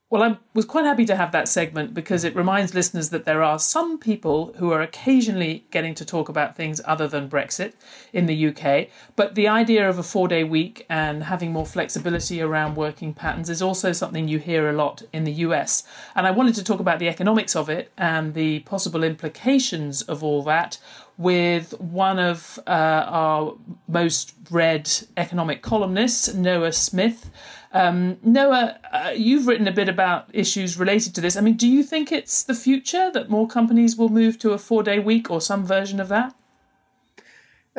Well, 0.09 0.23
I 0.23 0.37
was 0.53 0.63
quite 0.63 0.85
happy 0.85 1.03
to 1.07 1.15
have 1.17 1.33
that 1.33 1.49
segment 1.49 1.93
because 1.93 2.23
it 2.23 2.37
reminds 2.37 2.73
listeners 2.73 3.09
that 3.09 3.25
there 3.25 3.43
are 3.43 3.59
some 3.59 3.97
people 3.97 4.53
who 4.55 4.71
are 4.71 4.81
occasionally 4.81 5.65
getting 5.71 5.93
to 5.95 6.05
talk 6.05 6.29
about 6.29 6.55
things 6.55 6.79
other 6.85 7.05
than 7.05 7.29
Brexit 7.29 7.73
in 8.13 8.27
the 8.27 8.47
UK. 8.47 8.87
But 9.17 9.35
the 9.35 9.49
idea 9.49 9.89
of 9.89 9.99
a 9.99 10.03
four 10.03 10.29
day 10.29 10.45
week 10.45 10.85
and 10.89 11.23
having 11.23 11.51
more 11.51 11.65
flexibility 11.65 12.41
around 12.41 12.75
working 12.75 13.13
patterns 13.13 13.49
is 13.49 13.61
also 13.61 13.91
something 13.91 14.29
you 14.29 14.39
hear 14.39 14.69
a 14.69 14.73
lot 14.73 15.03
in 15.11 15.25
the 15.25 15.33
US. 15.33 15.83
And 16.15 16.25
I 16.25 16.31
wanted 16.31 16.55
to 16.55 16.63
talk 16.63 16.79
about 16.79 16.99
the 16.99 17.09
economics 17.09 17.53
of 17.53 17.67
it 17.67 17.91
and 17.97 18.35
the 18.35 18.59
possible 18.59 19.03
implications 19.03 20.01
of 20.03 20.23
all 20.23 20.43
that 20.43 20.77
with 21.17 21.79
one 21.79 22.19
of 22.19 22.59
uh, 22.67 22.69
our 23.07 23.57
most 23.87 24.33
read 24.51 24.91
economic 25.17 25.61
columnists, 25.61 26.33
Noah 26.33 26.73
Smith. 26.73 27.29
Um, 27.71 28.17
Noah, 28.23 28.79
uh, 28.91 29.13
you've 29.15 29.47
written 29.47 29.67
a 29.67 29.71
bit 29.71 29.89
about 29.89 30.29
issues 30.33 30.77
related 30.77 31.15
to 31.15 31.21
this. 31.21 31.35
I 31.35 31.41
mean, 31.41 31.55
do 31.55 31.67
you 31.67 31.83
think 31.83 32.11
it's 32.11 32.43
the 32.43 32.53
future 32.53 33.11
that 33.13 33.29
more 33.29 33.47
companies 33.47 33.97
will 33.97 34.09
move 34.09 34.39
to 34.39 34.51
a 34.51 34.57
four 34.57 34.83
day 34.83 34.99
week 34.99 35.29
or 35.29 35.41
some 35.41 35.65
version 35.65 35.99
of 35.99 36.07
that? 36.09 36.35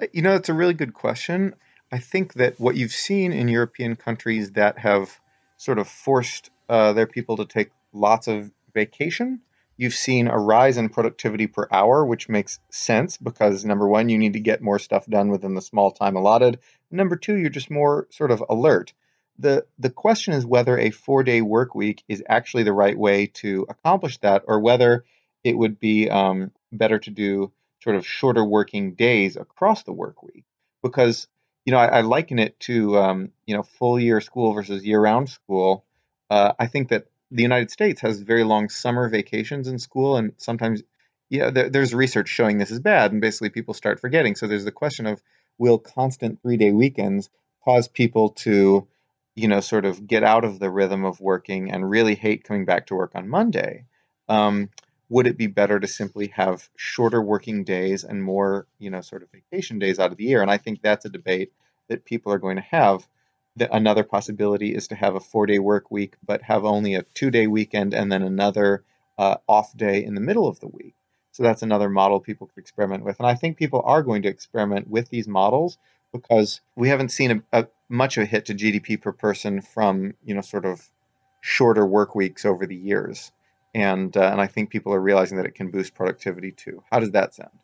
Uh, 0.01 0.07
you 0.13 0.23
know, 0.23 0.35
it's 0.35 0.49
a 0.49 0.55
really 0.55 0.75
good 0.75 0.95
question. 0.95 1.55
I 1.93 1.99
think 1.99 2.35
that 2.35 2.59
what 2.59 2.77
you've 2.77 2.93
seen 2.93 3.33
in 3.33 3.49
European 3.49 3.97
countries 3.97 4.53
that 4.53 4.79
have 4.79 5.19
sort 5.57 5.79
of 5.79 5.89
forced 5.89 6.51
uh, 6.69 6.93
their 6.93 7.07
people 7.07 7.37
to 7.37 7.47
take 7.47 7.71
lots 7.93 8.29
of 8.29 8.51
vacation, 8.75 9.41
you've 9.77 9.95
seen 9.95 10.29
a 10.29 10.39
rise 10.39 10.77
in 10.77 10.89
productivity 10.89 11.47
per 11.47 11.69
hour, 11.71 12.05
which 12.05 12.29
makes 12.29 12.59
sense 12.71 13.17
because 13.17 13.65
number 13.65 13.89
one, 13.89 14.09
you 14.09 14.19
need 14.19 14.35
to 14.35 14.41
get 14.41 14.63
more 14.63 14.79
stuff 14.79 15.07
done 15.07 15.31
within 15.31 15.55
the 15.55 15.63
small 15.63 15.91
time 15.91 16.17
allotted. 16.17 16.59
Number 16.91 17.17
two, 17.17 17.37
you're 17.37 17.51
just 17.51 17.71
more 17.71 18.07
sort 18.11 18.31
of 18.31 18.43
alert 18.49 18.93
the 19.39 19.67
the 19.79 19.91
question 19.91 20.35
is 20.35 20.47
whether 20.47 20.79
a 20.79 20.91
four 20.91 21.23
day 21.23 21.41
work 21.43 21.75
week 21.75 22.03
is 22.09 22.23
actually 22.29 22.63
the 22.63 22.73
right 22.73 22.97
way 22.97 23.27
to 23.27 23.67
accomplish 23.69 24.19
that, 24.19 24.45
or 24.47 24.61
whether 24.61 25.05
it 25.45 25.57
would 25.57 25.79
be 25.79 26.09
um, 26.11 26.51
better 26.73 26.99
to 26.99 27.11
do 27.11 27.53
sort 27.83 27.97
of 27.97 28.07
shorter 28.07 28.45
working 28.45 28.95
days 28.95 29.37
across 29.37 29.83
the 29.83 29.93
work 29.93 30.23
week. 30.23 30.45
Because 30.83 31.29
you 31.65 31.73
know, 31.73 31.79
I, 31.79 31.99
I 31.99 32.01
liken 32.03 32.39
it 32.39 32.59
to 32.61 32.99
um, 32.99 33.33
you 33.47 33.57
know 33.57 33.63
full 33.63 33.99
year 33.99 34.21
school 34.21 34.53
versus 34.53 34.85
year 34.85 35.01
round 35.01 35.29
school. 35.29 35.85
Uh, 36.31 36.53
I 36.59 36.67
think 36.67 36.89
that 36.89 37.07
the 37.31 37.43
United 37.43 37.71
States 37.71 38.01
has 38.01 38.21
very 38.21 38.45
long 38.45 38.69
summer 38.69 39.09
vacations 39.09 39.69
in 39.69 39.79
school, 39.79 40.17
and 40.17 40.33
sometimes 40.37 40.83
yeah, 41.29 41.51
there, 41.51 41.69
there's 41.69 41.93
research 41.93 42.29
showing 42.29 42.59
this 42.59 42.71
is 42.71 42.81
bad, 42.81 43.13
and 43.13 43.21
basically 43.21 43.51
people 43.51 43.75
start 43.75 44.01
forgetting. 44.01 44.37
So 44.37 44.47
there's 44.47 44.65
the 44.65 44.73
question 44.73 45.07
of 45.07 45.23
will 45.59 45.79
constant 45.79 46.41
three 46.43 46.57
day 46.57 46.73
weekends 46.73 47.31
cause 47.65 47.89
people 47.89 48.31
to 48.31 48.87
you 49.37 49.49
know, 49.49 49.61
sort 49.61 49.85
of 49.85 50.07
get 50.07 50.25
out 50.25 50.45
of 50.45 50.59
the 50.59 50.71
rhythm 50.71 51.05
of 51.05 51.21
working 51.21 51.71
and 51.71 51.89
really 51.89 52.15
hate 52.15 52.43
coming 52.43 52.65
back 52.65 52.87
to 52.87 52.95
work 52.95 53.13
on 53.15 53.29
Monday, 53.29 53.85
um, 54.29 54.71
would 55.11 55.27
it 55.27 55.37
be 55.37 55.47
better 55.47 55.79
to 55.79 55.87
simply 55.87 56.29
have 56.29 56.69
shorter 56.75 57.23
working 57.23 57.63
days 57.63 58.03
and 58.03 58.25
more, 58.25 58.67
you 58.79 58.91
know, 58.91 59.03
sort 59.03 59.23
of 59.23 59.31
vacation 59.31 59.79
days 59.79 60.01
out 60.01 60.11
of 60.11 60.17
the 60.17 60.25
year? 60.25 60.43
And 60.43 60.51
I 60.51 60.57
think 60.57 60.81
that's 60.81 61.05
a 61.05 61.11
debate 61.11 61.53
that 61.89 62.05
people 62.05 62.33
are 62.33 62.39
going 62.39 62.57
to 62.57 62.63
have. 62.63 63.07
The, 63.57 63.75
another 63.75 64.05
possibility 64.05 64.75
is 64.75 64.89
to 64.89 64.95
have 64.95 65.15
a 65.15 65.21
four 65.21 65.47
day 65.47 65.59
work 65.59 65.91
week, 65.91 66.15
but 66.25 66.43
have 66.43 66.65
only 66.65 66.95
a 66.95 67.03
two 67.03 67.31
day 67.31 67.47
weekend 67.47 67.95
and 67.95 68.11
then 68.13 68.23
another 68.23 68.85
uh, 69.19 69.37
off 69.49 69.77
day 69.77 70.05
in 70.05 70.15
the 70.15 70.21
middle 70.21 70.47
of 70.47 70.61
the 70.61 70.69
week. 70.69 70.95
So 71.33 71.43
that's 71.43 71.63
another 71.63 71.89
model 71.89 72.21
people 72.21 72.47
could 72.47 72.61
experiment 72.61 73.05
with. 73.05 73.19
And 73.19 73.27
I 73.27 73.35
think 73.35 73.59
people 73.59 73.83
are 73.85 74.03
going 74.03 74.23
to 74.23 74.29
experiment 74.29 74.89
with 74.89 75.11
these 75.11 75.29
models 75.29 75.79
because 76.13 76.61
we 76.77 76.89
haven't 76.89 77.11
seen 77.11 77.43
a, 77.53 77.61
a, 77.61 77.67
much 77.89 78.17
of 78.17 78.23
a 78.23 78.27
hit 78.27 78.47
to 78.47 78.55
GDP 78.55 79.01
per 79.01 79.13
person 79.13 79.61
from 79.61 80.15
you 80.25 80.35
know 80.35 80.41
sort 80.41 80.65
of 80.65 80.89
shorter 81.41 81.87
work 81.87 82.15
weeks 82.15 82.45
over 82.45 82.67
the 82.67 82.77
years, 82.77 83.33
and 83.75 84.17
uh, 84.17 84.31
and 84.33 84.41
I 84.41 84.47
think 84.47 84.71
people 84.71 84.93
are 84.95 85.01
realizing 85.01 85.37
that 85.37 85.47
it 85.47 85.55
can 85.55 85.71
boost 85.71 85.95
productivity 85.95 86.53
too. 86.53 86.83
How 86.91 87.01
does 87.01 87.13
that 87.13 87.35
sound? 87.35 87.59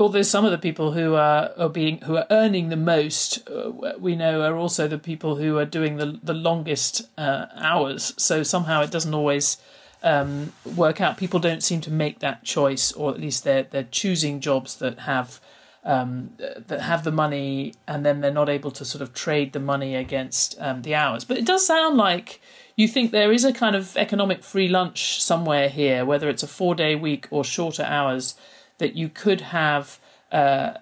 Although 0.00 0.22
some 0.22 0.44
of 0.44 0.50
the 0.50 0.58
people 0.58 0.92
who 0.92 1.14
are, 1.14 1.50
are 1.56 1.68
being 1.68 1.98
who 2.02 2.16
are 2.16 2.26
earning 2.30 2.70
the 2.70 2.76
most, 2.76 3.48
uh, 3.48 3.92
we 3.98 4.16
know, 4.16 4.42
are 4.42 4.56
also 4.56 4.88
the 4.88 4.98
people 4.98 5.36
who 5.36 5.58
are 5.58 5.66
doing 5.66 5.96
the 5.96 6.18
the 6.22 6.34
longest 6.34 7.02
uh, 7.18 7.46
hours. 7.54 8.14
So 8.16 8.42
somehow 8.42 8.82
it 8.82 8.90
doesn't 8.90 9.14
always 9.14 9.58
um, 10.02 10.52
work 10.64 11.00
out. 11.00 11.18
People 11.18 11.40
don't 11.40 11.62
seem 11.62 11.80
to 11.82 11.90
make 11.90 12.20
that 12.20 12.44
choice, 12.44 12.92
or 12.92 13.10
at 13.10 13.20
least 13.20 13.44
they're 13.44 13.64
they're 13.64 13.88
choosing 13.90 14.40
jobs 14.40 14.76
that 14.76 15.00
have 15.00 15.40
um, 15.84 16.30
that 16.38 16.80
have 16.80 17.04
the 17.04 17.12
money 17.12 17.74
and 17.86 18.04
then 18.04 18.20
they're 18.20 18.30
not 18.30 18.48
able 18.48 18.70
to 18.70 18.84
sort 18.84 19.02
of 19.02 19.14
trade 19.14 19.52
the 19.52 19.60
money 19.60 19.94
against 19.96 20.56
um, 20.60 20.82
the 20.82 20.94
hours. 20.94 21.24
But 21.24 21.38
it 21.38 21.46
does 21.46 21.66
sound 21.66 21.96
like 21.96 22.40
you 22.76 22.86
think 22.86 23.10
there 23.10 23.32
is 23.32 23.44
a 23.44 23.52
kind 23.52 23.74
of 23.74 23.96
economic 23.96 24.42
free 24.42 24.68
lunch 24.68 25.22
somewhere 25.22 25.68
here, 25.68 26.04
whether 26.04 26.28
it's 26.28 26.42
a 26.42 26.46
four 26.46 26.74
day 26.74 26.94
week 26.94 27.26
or 27.30 27.44
shorter 27.44 27.82
hours, 27.82 28.34
that 28.80 28.96
you 28.96 29.08
could 29.08 29.40
have 29.40 30.00
uh, 30.32 30.74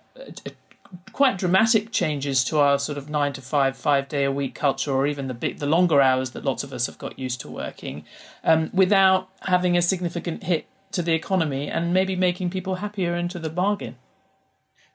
quite 1.13 1.37
dramatic 1.37 1.91
changes 1.91 2.45
to 2.45 2.59
our 2.59 2.79
sort 2.79 2.97
of 2.97 3.11
nine 3.11 3.33
to 3.35 3.43
five, 3.43 3.77
five 3.77 4.09
day 4.09 4.25
a 4.25 4.33
week 4.33 4.55
culture, 4.55 4.93
or 4.93 5.07
even 5.07 5.29
the 5.29 5.35
big, 5.35 5.59
the 5.59 5.67
longer 5.67 6.01
hours 6.01 6.31
that 6.31 6.45
lots 6.45 6.65
of 6.65 6.73
us 6.73 6.87
have 6.87 6.97
got 6.97 7.19
used 7.19 7.41
to 7.41 7.49
working, 7.49 8.05
um, 8.45 8.71
without 8.73 9.29
having 9.43 9.77
a 9.77 9.83
significant 9.83 10.45
hit 10.45 10.67
to 10.93 11.03
the 11.03 11.13
economy 11.13 11.69
and 11.69 11.93
maybe 11.93 12.17
making 12.17 12.51
people 12.51 12.77
happier 12.77 13.15
into 13.15 13.39
the 13.39 13.51
bargain. 13.51 13.97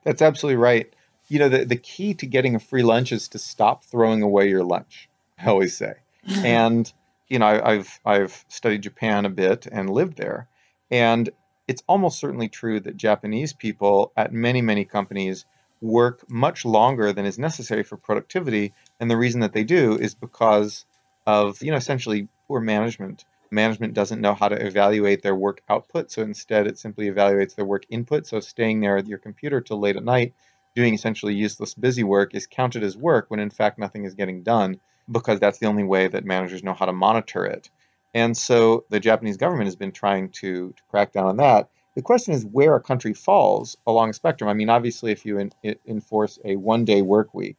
That's 0.03 0.22
absolutely 0.22 0.57
right. 0.57 0.93
You 1.27 1.39
know, 1.39 1.50
the, 1.50 1.65
the 1.65 1.75
key 1.75 2.13
to 2.15 2.25
getting 2.25 2.55
a 2.55 2.60
free 2.60 2.83
lunch 2.83 3.12
is 3.12 3.27
to 3.29 3.39
stop 3.39 3.83
throwing 3.83 4.22
away 4.22 4.50
your 4.50 4.63
lunch, 4.63 5.10
I 5.39 5.48
always 5.48 5.77
say. 5.77 5.93
and, 6.27 6.91
you 7.27 7.39
know, 7.39 7.45
I, 7.45 7.74
I've, 7.74 8.00
I've 8.05 8.45
studied 8.48 8.81
Japan 8.81 9.25
a 9.25 9.29
bit 9.29 9.67
and 9.72 9.89
lived 9.89 10.17
there. 10.17 10.48
And 10.89 11.29
it's 11.67 11.84
almost 11.88 12.20
certainly 12.20 12.50
true 12.50 12.79
that 12.82 12.98
Japanese 12.98 13.53
people 13.53 14.12
at 14.17 14.34
many, 14.34 14.62
many 14.62 14.86
companies 14.86 15.46
work 15.82 16.29
much 16.29 16.65
longer 16.65 17.12
than 17.12 17.25
is 17.25 17.38
necessary 17.38 17.84
for 17.84 17.98
productivity. 17.98 18.74
And 19.00 19.12
the 19.12 19.17
reason 19.17 19.41
that 19.41 19.53
they 19.53 19.63
do 19.63 19.98
is 19.98 20.15
because 20.15 20.86
of, 21.25 21.62
you 21.62 21.72
know, 21.72 21.77
essentially 21.77 22.27
poor 22.48 22.60
management 22.60 23.25
management 23.51 23.93
doesn't 23.93 24.20
know 24.20 24.34
how 24.34 24.50
to 24.50 24.65
evaluate 24.65 25.22
their 25.22 25.36
work 25.36 25.62
output. 25.70 26.12
So 26.12 26.24
instead, 26.24 26.67
it 26.67 26.79
simply 26.79 27.10
evaluates 27.10 27.55
their 27.55 27.65
work 27.65 27.86
input. 27.89 28.25
So 28.25 28.39
staying 28.39 28.82
there 28.82 28.98
at 28.98 29.08
your 29.08 29.20
computer 29.20 29.62
till 29.62 29.79
late 29.79 29.96
at 29.96 30.03
night, 30.03 30.34
doing 30.75 30.93
essentially 30.93 31.36
useless 31.36 31.74
busy 31.74 32.03
work, 32.03 32.34
is 32.34 32.48
counted 32.48 32.84
as 32.84 32.98
work 32.98 33.25
when 33.29 33.39
in 33.39 33.51
fact 33.51 33.77
nothing 33.77 34.05
is 34.05 34.15
getting 34.15 34.41
done 34.41 34.79
because 35.12 35.39
that's 35.39 35.60
the 35.60 35.67
only 35.67 35.84
way 35.84 36.08
that 36.08 36.25
managers 36.25 36.63
know 36.63 36.74
how 36.74 36.86
to 36.86 36.93
monitor 36.93 37.46
it. 37.46 37.70
And 38.13 38.38
so 38.38 38.86
the 38.89 39.00
Japanese 39.00 39.38
government 39.38 39.67
has 39.67 39.75
been 39.75 39.91
trying 39.91 40.29
to, 40.29 40.72
to 40.72 40.84
crack 40.89 41.13
down 41.13 41.25
on 41.25 41.38
that. 41.38 41.70
The 41.96 42.01
question 42.01 42.34
is 42.34 42.46
where 42.46 42.75
a 42.75 42.82
country 42.82 43.13
falls 43.13 43.77
along 43.86 44.10
a 44.10 44.13
spectrum. 44.13 44.50
I 44.50 44.53
mean, 44.53 44.70
obviously, 44.70 45.12
if 45.12 45.25
you 45.25 45.39
in, 45.39 45.51
enforce 45.88 46.39
a 46.43 46.55
one 46.55 46.86
day 46.86 47.01
work 47.01 47.34
week, 47.34 47.58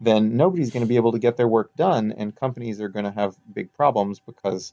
then 0.00 0.36
nobody's 0.36 0.70
going 0.70 0.82
to 0.82 0.88
be 0.88 0.96
able 0.96 1.12
to 1.12 1.18
get 1.18 1.36
their 1.36 1.48
work 1.48 1.74
done, 1.76 2.12
and 2.16 2.34
companies 2.34 2.80
are 2.80 2.88
going 2.88 3.04
to 3.04 3.10
have 3.10 3.36
big 3.52 3.72
problems 3.72 4.20
because 4.20 4.72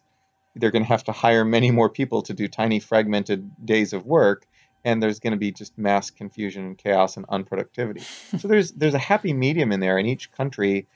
they're 0.56 0.72
going 0.72 0.84
to 0.84 0.90
have 0.90 1.04
to 1.06 1.12
hire 1.12 1.46
many 1.46 1.72
more 1.72 1.90
people 1.90 2.22
to 2.24 2.34
do 2.34 2.48
tiny 2.48 2.80
fragmented 2.80 3.66
days 3.66 3.94
of 3.94 4.06
work 4.06 4.46
and 4.84 5.02
there's 5.02 5.20
going 5.20 5.32
to 5.32 5.38
be 5.38 5.52
just 5.52 5.78
mass 5.78 6.10
confusion 6.10 6.66
and 6.66 6.78
chaos 6.78 7.18
and 7.18 7.28
unproductivity 7.28 8.02
so 8.40 8.48
there's 8.48 8.72
there's 8.72 8.94
a 8.94 9.00
happy 9.00 9.34
medium 9.34 9.72
in 9.72 9.80
there 9.80 9.98
in 9.98 10.06
each 10.06 10.32
country 10.32 10.88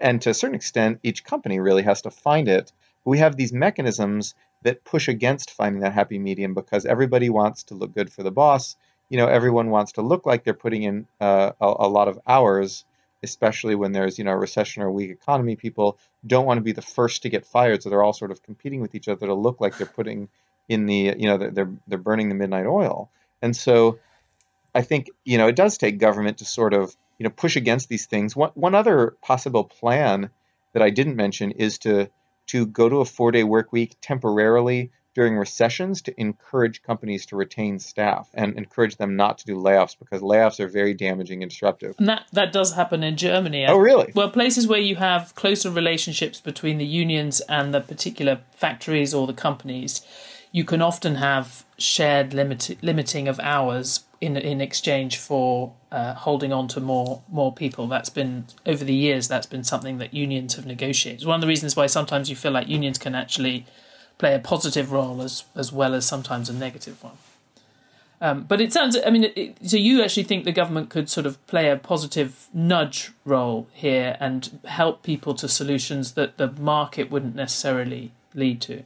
and 0.00 0.20
to 0.22 0.30
a 0.30 0.34
certain 0.34 0.54
extent 0.54 0.98
each 1.02 1.24
company 1.24 1.60
really 1.60 1.82
has 1.82 2.02
to 2.02 2.10
find 2.10 2.48
it 2.48 2.72
we 3.04 3.18
have 3.18 3.36
these 3.36 3.52
mechanisms 3.52 4.34
that 4.62 4.84
push 4.84 5.08
against 5.08 5.50
finding 5.50 5.82
that 5.82 5.92
happy 5.92 6.18
medium 6.18 6.54
because 6.54 6.86
everybody 6.86 7.28
wants 7.28 7.64
to 7.64 7.74
look 7.74 7.94
good 7.94 8.12
for 8.12 8.22
the 8.22 8.30
boss 8.30 8.76
you 9.08 9.18
know 9.18 9.26
everyone 9.26 9.70
wants 9.70 9.92
to 9.92 10.02
look 10.02 10.26
like 10.26 10.44
they're 10.44 10.54
putting 10.54 10.82
in 10.82 11.06
uh, 11.20 11.52
a, 11.60 11.74
a 11.80 11.88
lot 11.88 12.08
of 12.08 12.18
hours 12.26 12.84
especially 13.24 13.74
when 13.74 13.90
there's 13.90 14.18
you 14.18 14.24
know 14.24 14.30
a 14.30 14.36
recession 14.36 14.82
or 14.82 14.86
a 14.86 14.92
weak 14.92 15.10
economy. 15.10 15.56
People 15.56 15.98
don't 16.24 16.46
want 16.46 16.58
to 16.58 16.62
be 16.62 16.72
the 16.72 16.82
first 16.82 17.22
to 17.22 17.28
get 17.28 17.44
fired, 17.44 17.82
so 17.82 17.90
they're 17.90 18.02
all 18.02 18.12
sort 18.12 18.30
of 18.30 18.42
competing 18.44 18.80
with 18.80 18.94
each 18.94 19.08
other 19.08 19.26
to 19.26 19.34
look 19.34 19.60
like 19.60 19.76
they're 19.76 19.86
putting 19.86 20.28
in 20.68 20.86
the 20.86 21.14
you 21.18 21.26
know 21.26 21.36
they're 21.38 21.70
they're 21.88 21.98
burning 21.98 22.28
the 22.28 22.36
midnight 22.36 22.66
oil. 22.66 23.10
And 23.42 23.56
so 23.56 23.98
I 24.74 24.82
think 24.82 25.10
you 25.24 25.38
know 25.38 25.48
it 25.48 25.56
does 25.56 25.76
take 25.76 25.98
government 25.98 26.38
to 26.38 26.44
sort 26.44 26.74
of 26.74 26.94
you 27.18 27.24
know 27.24 27.30
push 27.30 27.56
against 27.56 27.88
these 27.88 28.06
things. 28.06 28.36
One 28.36 28.50
one 28.54 28.74
other 28.74 29.16
possible 29.22 29.64
plan 29.64 30.30
that 30.72 30.82
I 30.82 30.90
didn't 30.90 31.16
mention 31.16 31.50
is 31.50 31.78
to 31.78 32.08
to 32.46 32.66
go 32.66 32.88
to 32.88 32.96
a 32.96 33.04
four 33.04 33.30
day 33.32 33.44
work 33.44 33.72
week 33.72 33.96
temporarily 34.00 34.90
during 35.14 35.36
recessions 35.36 36.02
to 36.02 36.20
encourage 36.20 36.82
companies 36.82 37.24
to 37.26 37.36
retain 37.36 37.78
staff 37.78 38.28
and 38.34 38.56
encourage 38.56 38.96
them 38.96 39.16
not 39.16 39.38
to 39.38 39.46
do 39.46 39.56
layoffs 39.56 39.96
because 39.96 40.22
layoffs 40.22 40.58
are 40.58 40.66
very 40.66 40.92
damaging 40.92 41.42
and 41.42 41.50
disruptive. 41.50 41.94
And 41.98 42.08
that, 42.08 42.24
that 42.32 42.52
does 42.52 42.74
happen 42.74 43.02
in 43.04 43.16
Germany. 43.16 43.64
Oh, 43.66 43.76
really? 43.76 44.12
Well, 44.14 44.30
places 44.30 44.66
where 44.66 44.80
you 44.80 44.96
have 44.96 45.34
closer 45.36 45.70
relationships 45.70 46.40
between 46.40 46.78
the 46.78 46.86
unions 46.86 47.40
and 47.42 47.72
the 47.72 47.80
particular 47.80 48.40
factories 48.50 49.14
or 49.14 49.26
the 49.26 49.32
companies, 49.32 50.04
you 50.50 50.64
can 50.64 50.82
often 50.82 51.16
have 51.16 51.64
shared 51.78 52.34
limit, 52.34 52.76
limiting 52.82 53.28
of 53.28 53.38
hours 53.40 54.00
in 54.24 54.36
in 54.36 54.60
exchange 54.60 55.18
for 55.18 55.72
uh, 55.92 56.14
holding 56.14 56.52
on 56.52 56.68
to 56.68 56.80
more 56.80 57.22
more 57.28 57.52
people. 57.52 57.86
That's 57.86 58.10
been 58.10 58.46
over 58.66 58.84
the 58.84 58.94
years. 58.94 59.28
That's 59.28 59.46
been 59.46 59.64
something 59.64 59.98
that 59.98 60.14
unions 60.14 60.54
have 60.56 60.66
negotiated. 60.66 61.20
It's 61.20 61.26
one 61.26 61.36
of 61.36 61.40
the 61.40 61.46
reasons 61.46 61.76
why 61.76 61.86
sometimes 61.86 62.30
you 62.30 62.36
feel 62.36 62.52
like 62.52 62.68
unions 62.68 62.98
can 62.98 63.14
actually 63.14 63.66
play 64.18 64.34
a 64.34 64.38
positive 64.38 64.92
role 64.92 65.22
as 65.22 65.44
as 65.54 65.72
well 65.72 65.94
as 65.94 66.06
sometimes 66.06 66.48
a 66.48 66.52
negative 66.52 67.02
one. 67.02 67.18
Um, 68.20 68.44
but 68.44 68.60
it 68.60 68.72
sounds. 68.72 68.96
I 69.06 69.10
mean, 69.10 69.24
it, 69.36 69.56
so 69.68 69.76
you 69.76 70.02
actually 70.02 70.22
think 70.22 70.44
the 70.44 70.52
government 70.52 70.88
could 70.88 71.10
sort 71.10 71.26
of 71.26 71.44
play 71.46 71.68
a 71.68 71.76
positive 71.76 72.48
nudge 72.54 73.12
role 73.24 73.68
here 73.72 74.16
and 74.20 74.60
help 74.64 75.02
people 75.02 75.34
to 75.34 75.48
solutions 75.48 76.12
that 76.12 76.38
the 76.38 76.50
market 76.52 77.10
wouldn't 77.10 77.34
necessarily 77.34 78.12
lead 78.32 78.60
to. 78.62 78.84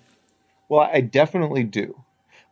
Well, 0.69 0.89
I 0.93 1.01
definitely 1.01 1.65
do. 1.65 2.03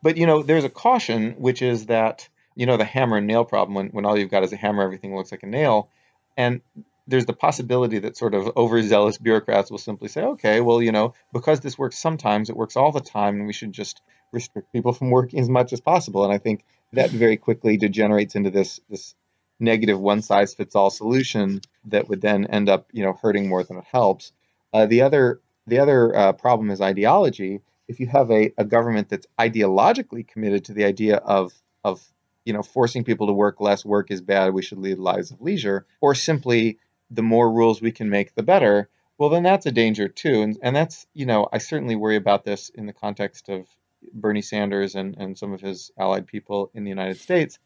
But 0.02 0.16
you 0.16 0.26
know, 0.26 0.42
there's 0.42 0.64
a 0.64 0.70
caution, 0.70 1.32
which 1.32 1.62
is 1.62 1.86
that 1.86 2.28
you 2.56 2.66
know 2.66 2.76
the 2.76 2.84
hammer 2.84 3.18
and 3.18 3.26
nail 3.26 3.44
problem. 3.44 3.74
When 3.74 3.88
when 3.88 4.04
all 4.04 4.18
you've 4.18 4.30
got 4.30 4.42
is 4.42 4.52
a 4.52 4.56
hammer, 4.56 4.82
everything 4.82 5.14
looks 5.14 5.30
like 5.30 5.44
a 5.44 5.46
nail, 5.46 5.90
and 6.36 6.62
there's 7.06 7.26
the 7.26 7.32
possibility 7.32 8.00
that 8.00 8.16
sort 8.16 8.34
of 8.34 8.56
overzealous 8.56 9.18
bureaucrats 9.18 9.70
will 9.70 9.78
simply 9.78 10.08
say, 10.08 10.22
okay, 10.22 10.60
well, 10.60 10.82
you 10.82 10.90
know, 10.90 11.14
because 11.32 11.60
this 11.60 11.78
works 11.78 11.98
sometimes, 11.98 12.50
it 12.50 12.56
works 12.56 12.76
all 12.76 12.90
the 12.90 13.00
time, 13.00 13.36
and 13.36 13.46
we 13.46 13.52
should 13.52 13.72
just 13.72 14.02
restrict 14.32 14.72
people 14.72 14.92
from 14.98 15.10
working 15.10 15.38
as 15.38 15.48
much 15.48 15.72
as 15.72 15.80
possible. 15.80 16.24
And 16.24 16.32
I 16.32 16.38
think 16.38 16.64
that 16.92 17.10
very 17.10 17.36
quickly 17.36 17.76
degenerates 17.76 18.34
into 18.34 18.50
this 18.50 18.80
this 18.88 19.14
negative 19.58 19.98
one 19.98 20.22
size 20.22 20.54
fits 20.54 20.74
all 20.74 20.90
solution 20.90 21.60
that 21.86 22.08
would 22.08 22.20
then 22.20 22.46
end 22.46 22.68
up, 22.68 22.88
you 22.92 23.02
know, 23.02 23.18
hurting 23.22 23.48
more 23.48 23.62
than 23.62 23.78
it 23.78 23.84
helps. 23.90 24.32
Uh, 24.72 24.86
the 24.86 25.02
other 25.02 25.40
the 25.66 25.78
other 25.78 26.16
uh, 26.16 26.32
problem 26.32 26.70
is 26.70 26.80
ideology. 26.80 27.60
If 27.88 28.00
you 28.00 28.06
have 28.08 28.30
a, 28.30 28.52
a 28.58 28.64
government 28.64 29.08
that's 29.08 29.26
ideologically 29.38 30.26
committed 30.26 30.64
to 30.66 30.72
the 30.72 30.84
idea 30.84 31.16
of 31.16 31.52
of 31.84 32.02
you 32.46 32.54
know 32.54 32.62
forcing 32.62 33.04
people 33.04 33.26
to 33.26 33.34
work 33.34 33.60
less, 33.60 33.84
work 33.84 34.10
is 34.10 34.22
bad, 34.22 34.54
we 34.54 34.62
should 34.62 34.78
lead 34.78 34.98
lives 34.98 35.30
of 35.30 35.42
leisure, 35.42 35.86
or 36.00 36.14
simply 36.14 36.78
the 37.10 37.22
more 37.22 37.52
rules 37.52 37.82
we 37.82 37.92
can 37.92 38.08
make, 38.08 38.34
the 38.34 38.42
better, 38.42 38.88
well, 39.18 39.30
then 39.30 39.42
that's 39.42 39.66
a 39.66 39.72
danger 39.72 40.08
too. 40.08 40.42
And, 40.42 40.58
and 40.62 40.76
that's, 40.76 41.06
you 41.14 41.26
know, 41.26 41.48
I 41.52 41.58
certainly 41.58 41.96
worry 41.96 42.16
about 42.16 42.44
this 42.44 42.68
in 42.70 42.86
the 42.86 42.92
context 42.92 43.48
of 43.48 43.66
Bernie 44.12 44.42
Sanders 44.42 44.94
and, 44.94 45.16
and 45.16 45.38
some 45.38 45.52
of 45.52 45.60
his 45.60 45.90
allied 45.98 46.26
people 46.26 46.70
in 46.74 46.84
the 46.84 46.90
United 46.90 47.18
States. 47.18 47.58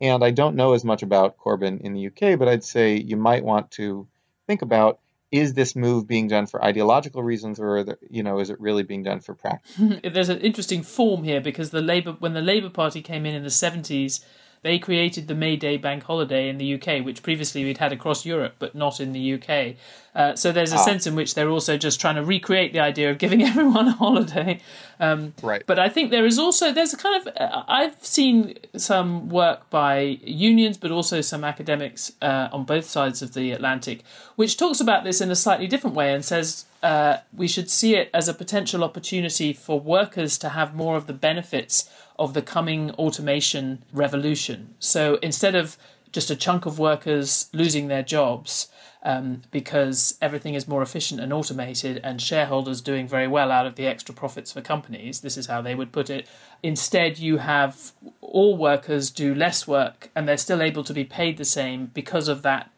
And 0.00 0.22
I 0.22 0.30
don't 0.30 0.56
know 0.56 0.74
as 0.74 0.84
much 0.84 1.02
about 1.02 1.38
Corbyn 1.38 1.80
in 1.80 1.92
the 1.92 2.06
UK, 2.08 2.38
but 2.38 2.48
I'd 2.48 2.62
say 2.64 2.96
you 2.96 3.16
might 3.16 3.44
want 3.44 3.70
to 3.72 4.06
think 4.46 4.62
about 4.62 5.00
is 5.30 5.54
this 5.54 5.76
move 5.76 6.06
being 6.06 6.28
done 6.28 6.46
for 6.46 6.64
ideological 6.64 7.22
reasons 7.22 7.60
or 7.60 7.98
you 8.08 8.22
know 8.22 8.38
is 8.38 8.50
it 8.50 8.60
really 8.60 8.82
being 8.82 9.02
done 9.02 9.20
for 9.20 9.34
practice 9.34 9.76
there's 10.12 10.28
an 10.28 10.40
interesting 10.40 10.82
form 10.82 11.24
here 11.24 11.40
because 11.40 11.70
the 11.70 11.82
labor 11.82 12.12
when 12.18 12.32
the 12.32 12.40
labor 12.40 12.70
party 12.70 13.02
came 13.02 13.26
in 13.26 13.34
in 13.34 13.42
the 13.42 13.48
70s 13.48 14.24
they 14.62 14.78
created 14.78 15.28
the 15.28 15.34
May 15.34 15.56
Day 15.56 15.76
bank 15.76 16.04
holiday 16.04 16.48
in 16.48 16.58
the 16.58 16.74
UK, 16.74 17.04
which 17.04 17.22
previously 17.22 17.64
we'd 17.64 17.78
had 17.78 17.92
across 17.92 18.26
Europe, 18.26 18.54
but 18.58 18.74
not 18.74 19.00
in 19.00 19.12
the 19.12 19.34
UK. 19.34 19.76
Uh, 20.14 20.34
so 20.34 20.50
there's 20.50 20.72
a 20.72 20.76
ah. 20.76 20.84
sense 20.84 21.06
in 21.06 21.14
which 21.14 21.34
they're 21.34 21.48
also 21.48 21.76
just 21.76 22.00
trying 22.00 22.16
to 22.16 22.24
recreate 22.24 22.72
the 22.72 22.80
idea 22.80 23.10
of 23.10 23.18
giving 23.18 23.42
everyone 23.50 23.86
a 23.86 23.92
holiday. 23.92 24.60
Um, 24.98 25.32
right. 25.42 25.62
But 25.64 25.78
I 25.78 25.88
think 25.88 26.10
there 26.10 26.26
is 26.26 26.38
also 26.38 26.72
there's 26.72 26.92
a 26.92 26.96
kind 26.96 27.26
of 27.26 27.36
uh, 27.36 27.62
I've 27.68 28.04
seen 28.04 28.58
some 28.76 29.28
work 29.28 29.70
by 29.70 30.00
unions, 30.24 30.76
but 30.76 30.90
also 30.90 31.20
some 31.20 31.44
academics 31.44 32.12
uh, 32.20 32.48
on 32.52 32.64
both 32.64 32.86
sides 32.86 33.22
of 33.22 33.34
the 33.34 33.52
Atlantic, 33.52 34.02
which 34.36 34.56
talks 34.56 34.80
about 34.80 35.04
this 35.04 35.20
in 35.20 35.30
a 35.30 35.36
slightly 35.36 35.68
different 35.68 35.94
way 35.94 36.12
and 36.12 36.24
says 36.24 36.64
uh, 36.82 37.18
we 37.32 37.48
should 37.48 37.70
see 37.70 37.94
it 37.94 38.10
as 38.14 38.28
a 38.28 38.34
potential 38.34 38.84
opportunity 38.84 39.52
for 39.52 39.80
workers 39.80 40.38
to 40.38 40.50
have 40.50 40.74
more 40.74 40.96
of 40.96 41.06
the 41.06 41.12
benefits 41.12 41.90
of 42.18 42.34
the 42.34 42.42
coming 42.42 42.90
automation 42.92 43.82
revolution. 43.92 44.74
So 44.78 45.18
instead 45.22 45.54
of 45.54 45.76
just 46.12 46.30
a 46.30 46.36
chunk 46.36 46.66
of 46.66 46.78
workers 46.78 47.48
losing 47.52 47.88
their 47.88 48.02
jobs 48.02 48.68
um, 49.02 49.42
because 49.50 50.16
everything 50.20 50.54
is 50.54 50.66
more 50.66 50.82
efficient 50.82 51.20
and 51.20 51.32
automated 51.32 52.00
and 52.02 52.20
shareholders 52.20 52.80
doing 52.80 53.06
very 53.06 53.28
well 53.28 53.52
out 53.52 53.66
of 53.66 53.76
the 53.76 53.86
extra 53.86 54.14
profits 54.14 54.52
for 54.52 54.60
companies, 54.60 55.20
this 55.20 55.36
is 55.36 55.46
how 55.46 55.62
they 55.62 55.74
would 55.74 55.92
put 55.92 56.10
it. 56.10 56.26
Instead, 56.62 57.18
you 57.18 57.38
have 57.38 57.92
all 58.20 58.56
workers 58.56 59.10
do 59.10 59.34
less 59.34 59.68
work 59.68 60.10
and 60.14 60.26
they're 60.26 60.36
still 60.36 60.62
able 60.62 60.84
to 60.84 60.92
be 60.92 61.04
paid 61.04 61.36
the 61.36 61.44
same 61.44 61.86
because 61.94 62.28
of 62.28 62.42
that, 62.42 62.70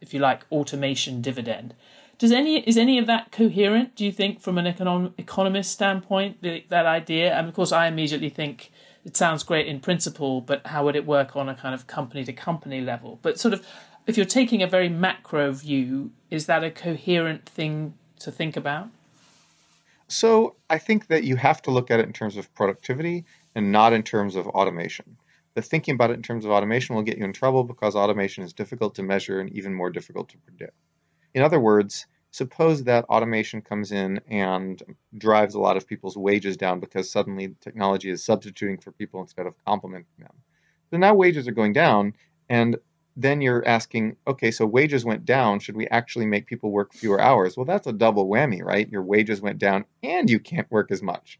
if 0.00 0.12
you 0.12 0.20
like, 0.20 0.44
automation 0.50 1.22
dividend. 1.22 1.74
Does 2.20 2.32
any 2.32 2.60
is 2.68 2.76
any 2.76 2.98
of 2.98 3.06
that 3.06 3.32
coherent? 3.32 3.96
Do 3.96 4.04
you 4.04 4.12
think, 4.12 4.42
from 4.42 4.58
an 4.58 4.66
econom- 4.66 5.14
economist 5.16 5.72
standpoint, 5.72 6.42
the, 6.42 6.62
that 6.68 6.84
idea? 6.84 7.32
And 7.32 7.48
of 7.48 7.54
course, 7.54 7.72
I 7.72 7.86
immediately 7.86 8.28
think 8.28 8.70
it 9.06 9.16
sounds 9.16 9.42
great 9.42 9.66
in 9.66 9.80
principle, 9.80 10.42
but 10.42 10.66
how 10.66 10.84
would 10.84 10.96
it 10.96 11.06
work 11.06 11.34
on 11.34 11.48
a 11.48 11.54
kind 11.54 11.74
of 11.74 11.86
company 11.86 12.22
to 12.26 12.32
company 12.34 12.82
level? 12.82 13.18
But 13.22 13.40
sort 13.40 13.54
of, 13.54 13.66
if 14.06 14.18
you're 14.18 14.26
taking 14.26 14.62
a 14.62 14.66
very 14.66 14.90
macro 14.90 15.50
view, 15.50 16.12
is 16.30 16.44
that 16.44 16.62
a 16.62 16.70
coherent 16.70 17.48
thing 17.48 17.94
to 18.18 18.30
think 18.30 18.54
about? 18.54 18.90
So 20.06 20.56
I 20.68 20.76
think 20.76 21.06
that 21.06 21.24
you 21.24 21.36
have 21.36 21.62
to 21.62 21.70
look 21.70 21.90
at 21.90 22.00
it 22.00 22.06
in 22.06 22.12
terms 22.12 22.36
of 22.36 22.54
productivity 22.54 23.24
and 23.54 23.72
not 23.72 23.94
in 23.94 24.02
terms 24.02 24.36
of 24.36 24.46
automation. 24.48 25.16
The 25.54 25.62
thinking 25.62 25.94
about 25.94 26.10
it 26.10 26.14
in 26.14 26.22
terms 26.22 26.44
of 26.44 26.50
automation 26.50 26.94
will 26.94 27.02
get 27.02 27.16
you 27.16 27.24
in 27.24 27.32
trouble 27.32 27.64
because 27.64 27.96
automation 27.96 28.44
is 28.44 28.52
difficult 28.52 28.94
to 28.96 29.02
measure 29.02 29.40
and 29.40 29.48
even 29.56 29.72
more 29.72 29.88
difficult 29.88 30.28
to 30.28 30.36
predict. 30.36 30.74
In 31.34 31.42
other 31.42 31.60
words, 31.60 32.06
suppose 32.32 32.84
that 32.84 33.04
automation 33.06 33.60
comes 33.60 33.92
in 33.92 34.20
and 34.28 34.82
drives 35.16 35.54
a 35.54 35.60
lot 35.60 35.76
of 35.76 35.86
people's 35.86 36.16
wages 36.16 36.56
down 36.56 36.80
because 36.80 37.10
suddenly 37.10 37.54
technology 37.60 38.10
is 38.10 38.24
substituting 38.24 38.78
for 38.78 38.92
people 38.92 39.20
instead 39.20 39.46
of 39.46 39.54
complementing 39.64 40.06
them. 40.18 40.34
So 40.90 40.96
now 40.96 41.14
wages 41.14 41.46
are 41.46 41.52
going 41.52 41.72
down, 41.72 42.14
and 42.48 42.76
then 43.16 43.40
you're 43.40 43.66
asking, 43.66 44.16
okay, 44.26 44.50
so 44.50 44.66
wages 44.66 45.04
went 45.04 45.24
down. 45.24 45.60
Should 45.60 45.76
we 45.76 45.86
actually 45.88 46.26
make 46.26 46.46
people 46.46 46.70
work 46.70 46.92
fewer 46.92 47.20
hours? 47.20 47.56
Well, 47.56 47.66
that's 47.66 47.86
a 47.86 47.92
double 47.92 48.28
whammy, 48.28 48.62
right? 48.62 48.88
Your 48.88 49.02
wages 49.02 49.40
went 49.40 49.58
down 49.58 49.84
and 50.02 50.30
you 50.30 50.40
can't 50.40 50.70
work 50.70 50.90
as 50.90 51.02
much. 51.02 51.38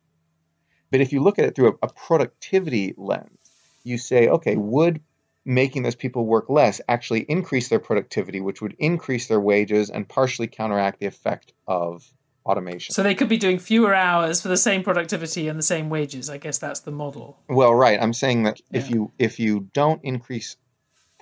But 0.90 1.00
if 1.00 1.12
you 1.12 1.20
look 1.20 1.38
at 1.38 1.44
it 1.44 1.55
through 1.55 1.79
a, 1.83 1.88
productivity 1.88 2.94
lens, 2.96 3.38
you 3.85 3.96
say, 3.96 4.29
okay, 4.29 4.57
would 4.57 5.00
making 5.44 5.83
those 5.83 5.94
people 5.94 6.26
work 6.26 6.48
less 6.48 6.81
actually 6.88 7.20
increase 7.20 7.68
their 7.68 7.79
productivity, 7.79 8.40
which 8.40 8.61
would 8.61 8.76
increase 8.79 9.26
their 9.26 9.40
wages 9.40 9.90
and 9.90 10.09
partially 10.09 10.46
counteract 10.46 11.00
the 11.00 11.07
effect 11.07 11.53
of 11.66 12.07
automation. 12.44 12.92
So 12.92 13.03
they 13.03 13.14
could 13.14 13.29
be 13.29 13.37
doing 13.37 13.59
fewer 13.59 13.94
hours 13.94 14.40
for 14.40 14.48
the 14.48 14.57
same 14.57 14.83
productivity 14.83 15.48
and 15.48 15.59
the 15.59 15.62
same 15.62 15.88
wages. 15.88 16.29
I 16.29 16.38
guess 16.38 16.59
that's 16.59 16.81
the 16.81 16.90
model. 16.90 17.38
Well, 17.48 17.74
right. 17.74 18.00
I'm 18.00 18.12
saying 18.12 18.44
that 18.44 18.61
yeah. 18.70 18.81
if 18.81 18.90
you 18.90 19.12
if 19.18 19.38
you 19.38 19.68
don't 19.72 20.03
increase 20.05 20.57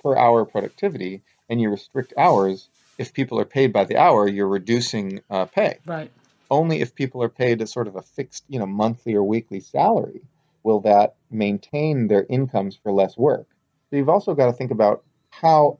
per 0.03 0.17
hour 0.17 0.45
productivity 0.45 1.21
and 1.49 1.61
you 1.61 1.69
restrict 1.69 2.13
hours, 2.17 2.69
if 2.97 3.13
people 3.13 3.39
are 3.39 3.45
paid 3.45 3.73
by 3.73 3.85
the 3.85 3.97
hour, 3.97 4.27
you're 4.27 4.47
reducing 4.47 5.21
uh, 5.29 5.45
pay. 5.45 5.77
Right. 5.85 6.11
Only 6.51 6.81
if 6.81 6.95
people 6.95 7.21
are 7.21 7.29
paid 7.29 7.61
a 7.61 7.67
sort 7.67 7.87
of 7.87 7.95
a 7.95 8.01
fixed, 8.01 8.43
you 8.49 8.59
know, 8.59 8.65
monthly 8.65 9.13
or 9.13 9.23
weekly 9.23 9.59
salary 9.59 10.21
will 10.63 10.81
that 10.81 11.15
maintain 11.31 12.07
their 12.07 12.25
incomes 12.29 12.75
for 12.75 12.91
less 12.91 13.17
work. 13.17 13.47
You've 13.91 14.09
also 14.09 14.35
got 14.35 14.47
to 14.47 14.53
think 14.53 14.71
about 14.71 15.03
how 15.29 15.79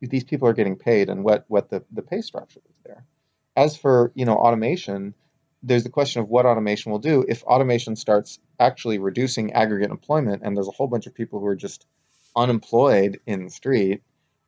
these 0.00 0.24
people 0.24 0.48
are 0.48 0.52
getting 0.54 0.76
paid 0.76 1.10
and 1.10 1.24
what, 1.24 1.44
what 1.48 1.68
the, 1.68 1.84
the 1.92 2.02
pay 2.02 2.20
structure 2.22 2.60
is 2.68 2.76
there. 2.84 3.04
As 3.56 3.76
for 3.76 4.12
you 4.14 4.24
know 4.24 4.36
automation, 4.36 5.14
there's 5.62 5.84
the 5.84 5.90
question 5.90 6.22
of 6.22 6.28
what 6.28 6.46
automation 6.46 6.92
will 6.92 6.98
do. 6.98 7.24
If 7.28 7.42
automation 7.42 7.96
starts 7.96 8.38
actually 8.58 8.98
reducing 8.98 9.52
aggregate 9.52 9.90
employment 9.90 10.42
and 10.44 10.56
there's 10.56 10.68
a 10.68 10.72
whole 10.72 10.86
bunch 10.86 11.06
of 11.06 11.14
people 11.14 11.40
who 11.40 11.46
are 11.46 11.56
just 11.56 11.86
unemployed 12.34 13.20
in 13.26 13.44
the 13.44 13.50
street, 13.50 14.02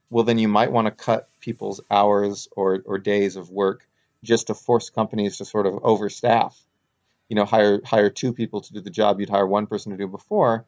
well 0.08 0.24
then 0.24 0.38
you 0.38 0.48
might 0.48 0.72
want 0.72 0.86
to 0.86 0.90
cut 0.90 1.28
people's 1.40 1.80
hours 1.90 2.48
or, 2.56 2.82
or 2.86 2.98
days 2.98 3.36
of 3.36 3.50
work 3.50 3.86
just 4.22 4.46
to 4.46 4.54
force 4.54 4.88
companies 4.88 5.38
to 5.38 5.44
sort 5.44 5.66
of 5.66 5.74
overstaff. 5.74 6.54
You 7.28 7.36
know, 7.36 7.44
hire 7.44 7.80
hire 7.84 8.10
two 8.10 8.32
people 8.32 8.60
to 8.60 8.72
do 8.72 8.80
the 8.80 8.90
job 8.90 9.20
you'd 9.20 9.30
hire 9.30 9.46
one 9.46 9.66
person 9.66 9.92
to 9.92 9.98
do 9.98 10.06
before, 10.06 10.66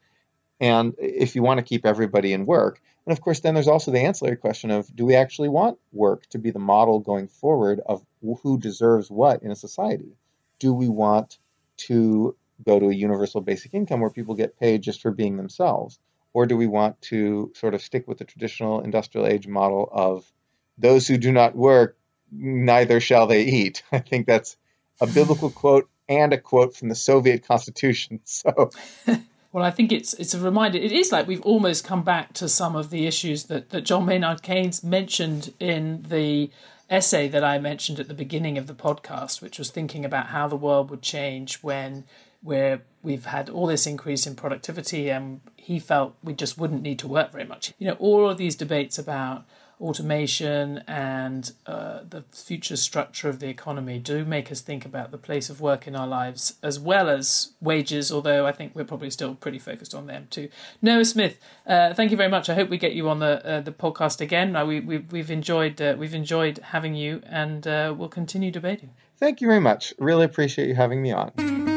and 0.59 0.93
if 0.97 1.35
you 1.35 1.43
want 1.43 1.59
to 1.59 1.65
keep 1.65 1.85
everybody 1.85 2.33
in 2.33 2.45
work. 2.45 2.81
And 3.05 3.11
of 3.11 3.21
course, 3.21 3.41
then 3.41 3.53
there's 3.53 3.67
also 3.67 3.91
the 3.91 3.99
ancillary 3.99 4.37
question 4.37 4.71
of 4.71 4.93
do 4.95 5.05
we 5.05 5.15
actually 5.15 5.49
want 5.49 5.77
work 5.91 6.25
to 6.29 6.39
be 6.39 6.51
the 6.51 6.59
model 6.59 6.99
going 6.99 7.27
forward 7.27 7.81
of 7.85 8.03
who 8.41 8.57
deserves 8.57 9.11
what 9.11 9.43
in 9.43 9.51
a 9.51 9.55
society? 9.55 10.17
Do 10.59 10.73
we 10.73 10.89
want 10.89 11.37
to 11.77 12.35
go 12.65 12.79
to 12.79 12.89
a 12.89 12.93
universal 12.93 13.41
basic 13.41 13.73
income 13.73 13.99
where 13.99 14.09
people 14.09 14.35
get 14.35 14.59
paid 14.59 14.81
just 14.81 15.01
for 15.01 15.11
being 15.11 15.37
themselves? 15.37 15.99
Or 16.33 16.45
do 16.45 16.57
we 16.57 16.67
want 16.67 17.01
to 17.03 17.51
sort 17.55 17.75
of 17.75 17.81
stick 17.81 18.07
with 18.07 18.17
the 18.17 18.25
traditional 18.25 18.81
industrial 18.81 19.27
age 19.27 19.47
model 19.47 19.87
of 19.91 20.29
those 20.77 21.07
who 21.07 21.17
do 21.17 21.31
not 21.31 21.55
work, 21.55 21.97
neither 22.31 22.99
shall 22.99 23.27
they 23.27 23.43
eat? 23.43 23.83
I 23.91 23.99
think 23.99 24.25
that's 24.25 24.57
a 24.99 25.07
biblical 25.07 25.49
quote 25.49 25.89
and 26.09 26.33
a 26.33 26.37
quote 26.37 26.75
from 26.75 26.89
the 26.89 26.95
Soviet 26.95 27.47
Constitution. 27.47 28.19
So. 28.25 28.71
Well, 29.55 29.63
I 29.63 29.71
think 29.71 29.93
it's 29.93 30.13
it's 30.15 30.33
a 30.33 30.39
reminder. 30.41 30.77
It 30.77 30.91
is 30.91 31.13
like 31.13 31.27
we've 31.27 31.39
almost 31.43 31.85
come 31.85 32.03
back 32.03 32.33
to 32.33 32.49
some 32.49 32.75
of 32.75 32.89
the 32.89 33.07
issues 33.07 33.45
that, 33.45 33.69
that 33.69 33.85
John 33.85 34.05
Maynard 34.05 34.41
Keynes 34.41 34.83
mentioned 34.83 35.53
in 35.61 36.03
the 36.09 36.51
essay 36.89 37.29
that 37.29 37.41
I 37.41 37.57
mentioned 37.57 38.01
at 38.01 38.09
the 38.09 38.13
beginning 38.13 38.57
of 38.57 38.67
the 38.67 38.73
podcast, 38.73 39.41
which 39.41 39.57
was 39.57 39.71
thinking 39.71 40.03
about 40.03 40.25
how 40.25 40.49
the 40.49 40.57
world 40.57 40.89
would 40.89 41.01
change 41.01 41.63
when 41.63 42.03
where 42.43 42.81
we've 43.01 43.27
had 43.27 43.49
all 43.49 43.65
this 43.65 43.87
increase 43.87 44.27
in 44.27 44.35
productivity 44.35 45.09
and 45.09 45.39
he 45.55 45.79
felt 45.79 46.17
we 46.21 46.33
just 46.33 46.57
wouldn't 46.57 46.81
need 46.81 46.99
to 46.99 47.07
work 47.07 47.31
very 47.31 47.45
much. 47.45 47.73
You 47.79 47.87
know, 47.87 47.95
all 47.97 48.29
of 48.29 48.37
these 48.37 48.57
debates 48.57 48.99
about 48.99 49.45
automation 49.81 50.83
and 50.87 51.51
uh, 51.65 51.99
the 52.09 52.23
future 52.31 52.77
structure 52.77 53.29
of 53.29 53.39
the 53.39 53.47
economy 53.47 53.99
do 53.99 54.23
make 54.23 54.51
us 54.51 54.61
think 54.61 54.85
about 54.85 55.11
the 55.11 55.17
place 55.17 55.49
of 55.49 55.61
work 55.61 55.87
in 55.87 55.95
our 55.95 56.07
lives 56.07 56.55
as 56.63 56.79
well 56.79 57.09
as 57.09 57.51
wages, 57.61 58.11
although 58.11 58.45
I 58.45 58.51
think 58.51 58.73
we're 58.75 58.85
probably 58.85 59.09
still 59.09 59.35
pretty 59.35 59.59
focused 59.59 59.93
on 59.93 60.07
them 60.07 60.27
too. 60.29 60.49
Noah 60.81 61.05
Smith, 61.05 61.37
uh, 61.67 61.93
thank 61.93 62.11
you 62.11 62.17
very 62.17 62.29
much. 62.29 62.49
I 62.49 62.55
hope 62.55 62.69
we 62.69 62.77
get 62.77 62.93
you 62.93 63.09
on 63.09 63.19
the 63.19 63.45
uh, 63.45 63.61
the 63.61 63.71
podcast 63.71 64.21
again. 64.21 64.53
we, 64.67 64.79
we, 64.79 64.97
we've 64.99 65.31
enjoyed 65.31 65.81
uh, 65.81 65.95
we've 65.97 66.15
enjoyed 66.15 66.59
having 66.59 66.95
you 66.95 67.21
and 67.25 67.67
uh, 67.67 67.93
we'll 67.97 68.09
continue 68.09 68.51
debating. 68.51 68.91
Thank 69.17 69.41
you 69.41 69.47
very 69.47 69.61
much. 69.61 69.93
Really 69.97 70.25
appreciate 70.25 70.67
you 70.67 70.75
having 70.75 71.01
me 71.01 71.11
on. 71.11 71.74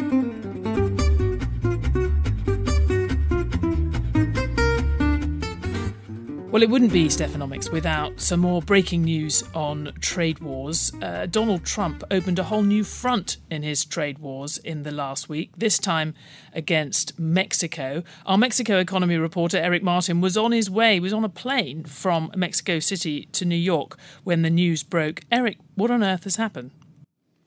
Well, 6.59 6.65
it 6.65 6.71
wouldn't 6.71 6.93
be 6.93 7.07
Stephanomics 7.07 7.71
without 7.71 8.21
some 8.21 8.41
more 8.41 8.61
breaking 8.61 9.03
news 9.03 9.45
on 9.55 9.93
trade 10.01 10.41
wars. 10.41 10.93
Uh, 11.01 11.27
Donald 11.27 11.65
Trump 11.65 12.03
opened 12.11 12.41
a 12.41 12.43
whole 12.43 12.65
new 12.65 12.83
front 12.83 13.37
in 13.49 13.63
his 13.63 13.85
trade 13.85 14.19
wars 14.19 14.59
in 14.59 14.83
the 14.83 14.91
last 14.91 15.29
week, 15.29 15.53
this 15.57 15.79
time 15.79 16.15
against 16.53 17.17
Mexico. 17.17 18.03
Our 18.27 18.37
Mexico 18.37 18.79
economy 18.79 19.19
reporter, 19.19 19.57
Eric 19.57 19.85
Martin, 19.85 20.21
was 20.21 20.37
on 20.37 20.51
his 20.51 20.69
way, 20.69 20.99
was 20.99 21.13
on 21.13 21.23
a 21.23 21.29
plane 21.29 21.85
from 21.85 22.33
Mexico 22.35 22.81
City 22.81 23.27
to 23.27 23.45
New 23.45 23.55
York 23.55 23.97
when 24.25 24.43
the 24.43 24.51
news 24.51 24.83
broke. 24.83 25.21
Eric, 25.31 25.59
what 25.77 25.93
on 25.93 26.03
earth 26.03 26.25
has 26.25 26.35
happened? 26.35 26.73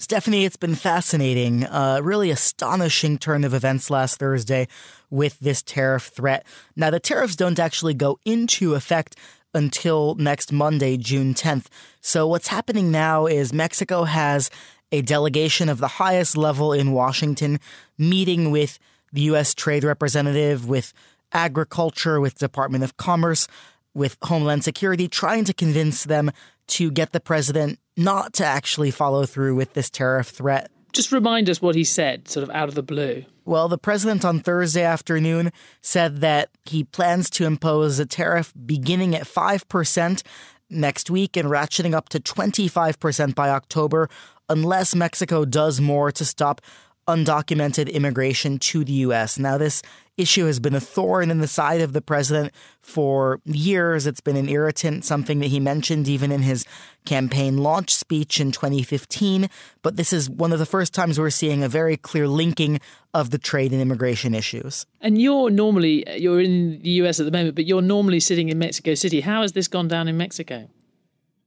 Stephanie, 0.02 0.46
it's 0.46 0.58
been 0.58 0.74
fascinating. 0.74 1.64
Uh, 1.64 2.00
really 2.02 2.32
astonishing 2.32 3.20
turn 3.20 3.44
of 3.44 3.54
events 3.54 3.92
last 3.92 4.18
Thursday 4.18 4.68
with 5.12 5.40
this 5.40 5.62
tariff 5.62 6.08
threat. 6.08 6.44
Now, 6.76 6.90
the 6.90 7.00
tariffs 7.00 7.36
don't 7.36 7.60
actually 7.60 7.94
go 7.94 8.18
into 8.26 8.74
effect 8.74 9.16
until 9.54 10.16
next 10.16 10.52
Monday, 10.52 10.98
June 10.98 11.36
10th. 11.36 11.68
So, 12.02 12.26
what's 12.26 12.48
happening 12.48 12.90
now 12.90 13.28
is 13.28 13.54
Mexico 13.54 14.06
has 14.06 14.50
a 14.92 15.04
delegation 15.04 15.70
of 15.70 15.78
the 15.78 15.88
highest 15.88 16.36
level 16.36 16.74
in 16.74 16.94
Washington 16.94 17.60
meeting 17.96 18.50
with 18.50 18.80
the 19.14 19.22
U.S. 19.22 19.54
Trade 19.54 19.84
Representative, 19.84 20.68
with 20.68 20.94
Agriculture, 21.32 22.20
with 22.20 22.40
Department 22.40 22.84
of 22.84 22.98
Commerce, 22.98 23.48
with 23.94 24.18
Homeland 24.24 24.64
Security, 24.64 25.08
trying 25.08 25.46
to 25.46 25.54
convince 25.54 26.06
them 26.06 26.32
to 26.68 26.92
get 26.92 27.12
the 27.12 27.20
president 27.20 27.80
not 27.98 28.34
to 28.34 28.46
actually 28.46 28.92
follow 28.92 29.26
through 29.26 29.56
with 29.56 29.74
this 29.74 29.90
tariff 29.90 30.28
threat. 30.28 30.72
Just 30.94 31.12
remind 31.12 31.50
us 31.50 31.62
what 31.62 31.76
he 31.76 31.84
said, 31.84 32.28
sort 32.28 32.44
of 32.44 32.50
out 32.50 32.68
of 32.68 32.76
the 32.76 32.84
blue. 32.84 33.24
Well, 33.46 33.68
the 33.68 33.78
president 33.78 34.24
on 34.24 34.40
Thursday 34.40 34.84
afternoon 34.84 35.52
said 35.82 36.18
that 36.22 36.50
he 36.66 36.84
plans 36.84 37.30
to 37.32 37.46
impose 37.46 37.98
a 38.00 38.06
tariff 38.06 38.54
beginning 38.66 39.16
at 39.16 39.24
5% 39.24 40.24
next 40.70 41.10
week 41.10 41.36
and 41.36 41.50
ratcheting 41.50 41.94
up 41.94 42.10
to 42.10 42.20
25% 42.20 43.36
by 43.36 43.50
October 43.50 44.10
unless 44.48 44.94
Mexico 44.94 45.46
does 45.46 45.80
more 45.80 46.12
to 46.12 46.26
stop 46.26 46.62
undocumented 47.08 47.92
immigration 47.92 48.60
to 48.60 48.84
the 48.84 48.94
U.S. 48.94 49.40
Now, 49.40 49.58
this 49.58 49.82
issue 50.18 50.46
has 50.46 50.60
been 50.60 50.76
a 50.76 50.80
thorn 50.80 51.32
in 51.32 51.40
the 51.40 51.48
side 51.48 51.82
of 51.82 51.94
the 51.94 52.02
president 52.02 52.54
for 52.82 53.40
years. 53.46 54.06
It's 54.06 54.22
been 54.22 54.36
an 54.36 54.50
irritant, 54.50 55.04
something 55.04 55.40
that 55.40 55.48
he 55.48 55.60
mentioned 55.60 56.08
even 56.08 56.32
in 56.32 56.42
his 56.42 56.66
campaign 57.06 57.58
launch 57.58 57.94
speech 57.94 58.40
in 58.40 58.52
2015. 58.52 59.50
But 59.82 59.96
this 59.96 60.14
is 60.14 60.30
one 60.30 60.54
of 60.54 60.60
the 60.60 60.66
first 60.66 60.94
times 60.94 61.20
we're 61.20 61.30
seeing 61.30 61.64
a 61.64 61.70
very 61.70 61.98
clear 61.98 62.28
linking 62.28 62.80
of 63.14 63.32
the 63.32 63.38
trade 63.38 63.72
and 63.72 63.82
immigration 63.82 64.34
issues. 64.34 64.86
And 65.02 65.20
you're 65.20 65.50
normally, 65.50 66.06
you're 66.20 66.42
in 66.42 66.82
the 66.82 66.92
US 67.02 67.20
at 67.20 67.26
the 67.26 67.32
moment, 67.32 67.56
but 67.56 67.66
you're 67.66 67.82
normally 67.82 68.20
sitting 68.20 68.50
in 68.50 68.60
Mexico 68.60 68.94
City. 68.94 69.22
How 69.22 69.42
has 69.42 69.54
this 69.54 69.68
gone 69.68 69.88
down 69.88 70.08
in 70.08 70.18
Mexico? 70.18 70.70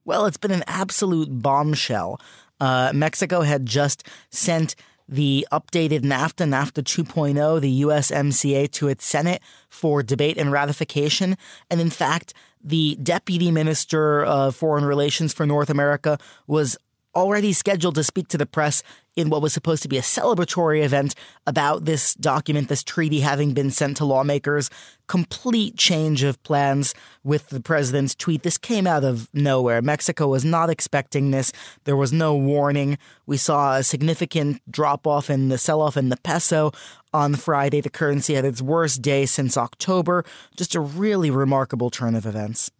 Well, 0.04 0.26
it's 0.26 0.36
been 0.36 0.50
an 0.50 0.64
absolute 0.66 1.28
bombshell. 1.30 2.20
Uh, 2.60 2.92
Mexico 2.94 3.40
had 3.40 3.66
just 3.66 4.04
sent 4.30 4.74
the 5.08 5.46
updated 5.52 6.00
NAFTA, 6.00 6.46
NAFTA 6.48 6.82
2.0, 6.82 7.60
the 7.60 7.82
USMCA 7.82 8.70
to 8.72 8.88
its 8.88 9.06
Senate 9.06 9.42
for 9.68 10.02
debate 10.02 10.38
and 10.38 10.50
ratification. 10.50 11.36
And 11.70 11.80
in 11.80 11.90
fact, 11.90 12.34
the 12.62 12.96
Deputy 13.02 13.50
Minister 13.50 14.24
of 14.24 14.56
Foreign 14.56 14.84
Relations 14.84 15.34
for 15.34 15.46
North 15.46 15.68
America 15.68 16.18
was 16.46 16.78
already 17.14 17.52
scheduled 17.52 17.94
to 17.96 18.04
speak 18.04 18.28
to 18.28 18.38
the 18.38 18.46
press 18.46 18.82
in 19.16 19.30
what 19.30 19.42
was 19.42 19.52
supposed 19.52 19.82
to 19.82 19.88
be 19.88 19.98
a 19.98 20.02
celebratory 20.02 20.82
event 20.82 21.14
about 21.46 21.84
this 21.84 22.14
document, 22.14 22.68
this 22.68 22.82
treaty 22.82 23.20
having 23.20 23.54
been 23.54 23.70
sent 23.70 23.96
to 23.98 24.04
lawmakers. 24.04 24.70
Complete 25.06 25.76
change 25.76 26.22
of 26.22 26.42
plans 26.42 26.94
with 27.22 27.48
the 27.50 27.60
president's 27.60 28.14
tweet. 28.14 28.42
This 28.42 28.58
came 28.58 28.86
out 28.86 29.04
of 29.04 29.28
nowhere. 29.32 29.82
Mexico 29.82 30.28
was 30.28 30.44
not 30.44 30.70
expecting 30.70 31.30
this. 31.30 31.52
There 31.84 31.96
was 31.96 32.12
no 32.12 32.34
warning. 32.34 32.98
We 33.26 33.36
saw 33.36 33.76
a 33.76 33.82
significant 33.82 34.60
drop 34.70 35.06
off 35.06 35.30
in 35.30 35.48
the 35.48 35.58
sell 35.58 35.80
off 35.80 35.96
in 35.96 36.08
the 36.08 36.16
peso 36.16 36.72
on 37.12 37.34
Friday. 37.34 37.80
The 37.80 37.90
currency 37.90 38.34
had 38.34 38.44
its 38.44 38.60
worst 38.60 39.02
day 39.02 39.26
since 39.26 39.56
October. 39.56 40.24
Just 40.56 40.74
a 40.74 40.80
really 40.80 41.30
remarkable 41.30 41.90
turn 41.90 42.14
of 42.14 42.26
events. 42.26 42.70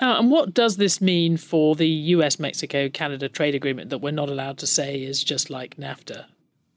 Uh, 0.00 0.18
and 0.18 0.30
what 0.30 0.54
does 0.54 0.76
this 0.76 1.00
mean 1.00 1.36
for 1.36 1.74
the 1.74 1.88
US 1.88 2.38
Mexico 2.38 2.88
Canada 2.88 3.28
trade 3.28 3.54
agreement 3.54 3.90
that 3.90 3.98
we're 3.98 4.10
not 4.10 4.28
allowed 4.28 4.58
to 4.58 4.66
say 4.66 5.02
is 5.02 5.22
just 5.22 5.50
like 5.50 5.76
NAFTA? 5.76 6.26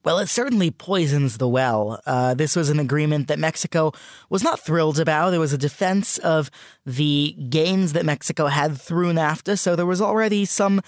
Well, 0.04 0.20
it 0.20 0.28
certainly 0.28 0.70
poisons 0.70 1.40
the 1.40 1.48
well. 1.48 2.00
Uh, 2.06 2.36
this 2.36 2.56
was 2.56 2.70
an 2.70 2.80
agreement 2.80 3.28
that 3.28 3.40
Mexico 3.40 3.92
was 4.30 4.44
not 4.44 4.60
thrilled 4.60 5.00
about. 5.00 5.34
It 5.34 5.40
was 5.40 5.52
a 5.52 5.58
defense 5.58 6.20
of 6.20 6.52
the 6.86 7.36
gains 7.50 7.94
that 7.94 8.06
Mexico 8.06 8.46
had 8.46 8.80
through 8.80 9.14
NAFTA. 9.14 9.58
So 9.58 9.76
there 9.76 9.88
was 9.88 10.02
already 10.02 10.46
some 10.46 10.82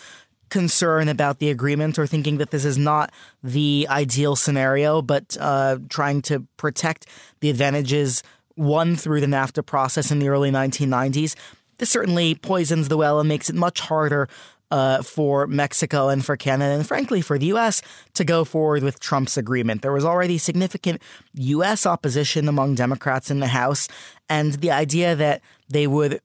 concern 0.50 1.10
about 1.10 1.40
the 1.40 1.50
agreement 1.50 1.98
or 1.98 2.06
thinking 2.06 2.38
that 2.38 2.52
this 2.52 2.64
is 2.64 2.78
not 2.78 3.12
the 3.44 3.88
ideal 3.90 4.36
scenario, 4.36 5.02
but 5.02 5.36
uh, 5.40 5.80
trying 5.90 6.22
to 6.24 6.42
protect 6.58 7.08
the 7.40 7.50
advantages 7.50 8.22
won 8.56 8.96
through 8.96 9.22
the 9.22 9.28
NAFTA 9.28 9.66
process 9.66 10.12
in 10.12 10.20
the 10.20 10.30
early 10.30 10.52
1990s. 10.52 11.36
This 11.78 11.90
certainly 11.90 12.36
poisons 12.36 12.88
the 12.88 12.98
well 12.98 13.20
and 13.20 13.30
makes 13.30 13.50
it 13.50 13.56
much 13.56 13.80
harder 13.82 14.28
uh, 14.70 15.02
for 15.02 15.48
Mexico 15.48 16.10
and 16.10 16.26
for 16.26 16.36
Canada, 16.36 16.74
and 16.74 16.86
frankly 16.86 17.22
for 17.22 17.38
the 17.38 17.48
U.S. 17.48 17.82
to 18.16 18.24
go 18.24 18.44
forward 18.44 18.84
with 18.84 19.00
Trump's 19.00 19.38
agreement. 19.38 19.82
There 19.82 19.94
was 19.94 20.06
already 20.06 20.38
significant 20.38 21.02
U.S. 21.36 21.86
opposition 21.86 22.48
among 22.48 22.76
Democrats 22.76 23.32
in 23.32 23.40
the 23.40 23.48
House, 23.48 23.88
and 24.30 24.54
the 24.54 24.72
idea 24.72 25.16
that 25.16 25.42
they 25.70 25.88
would 25.88 26.20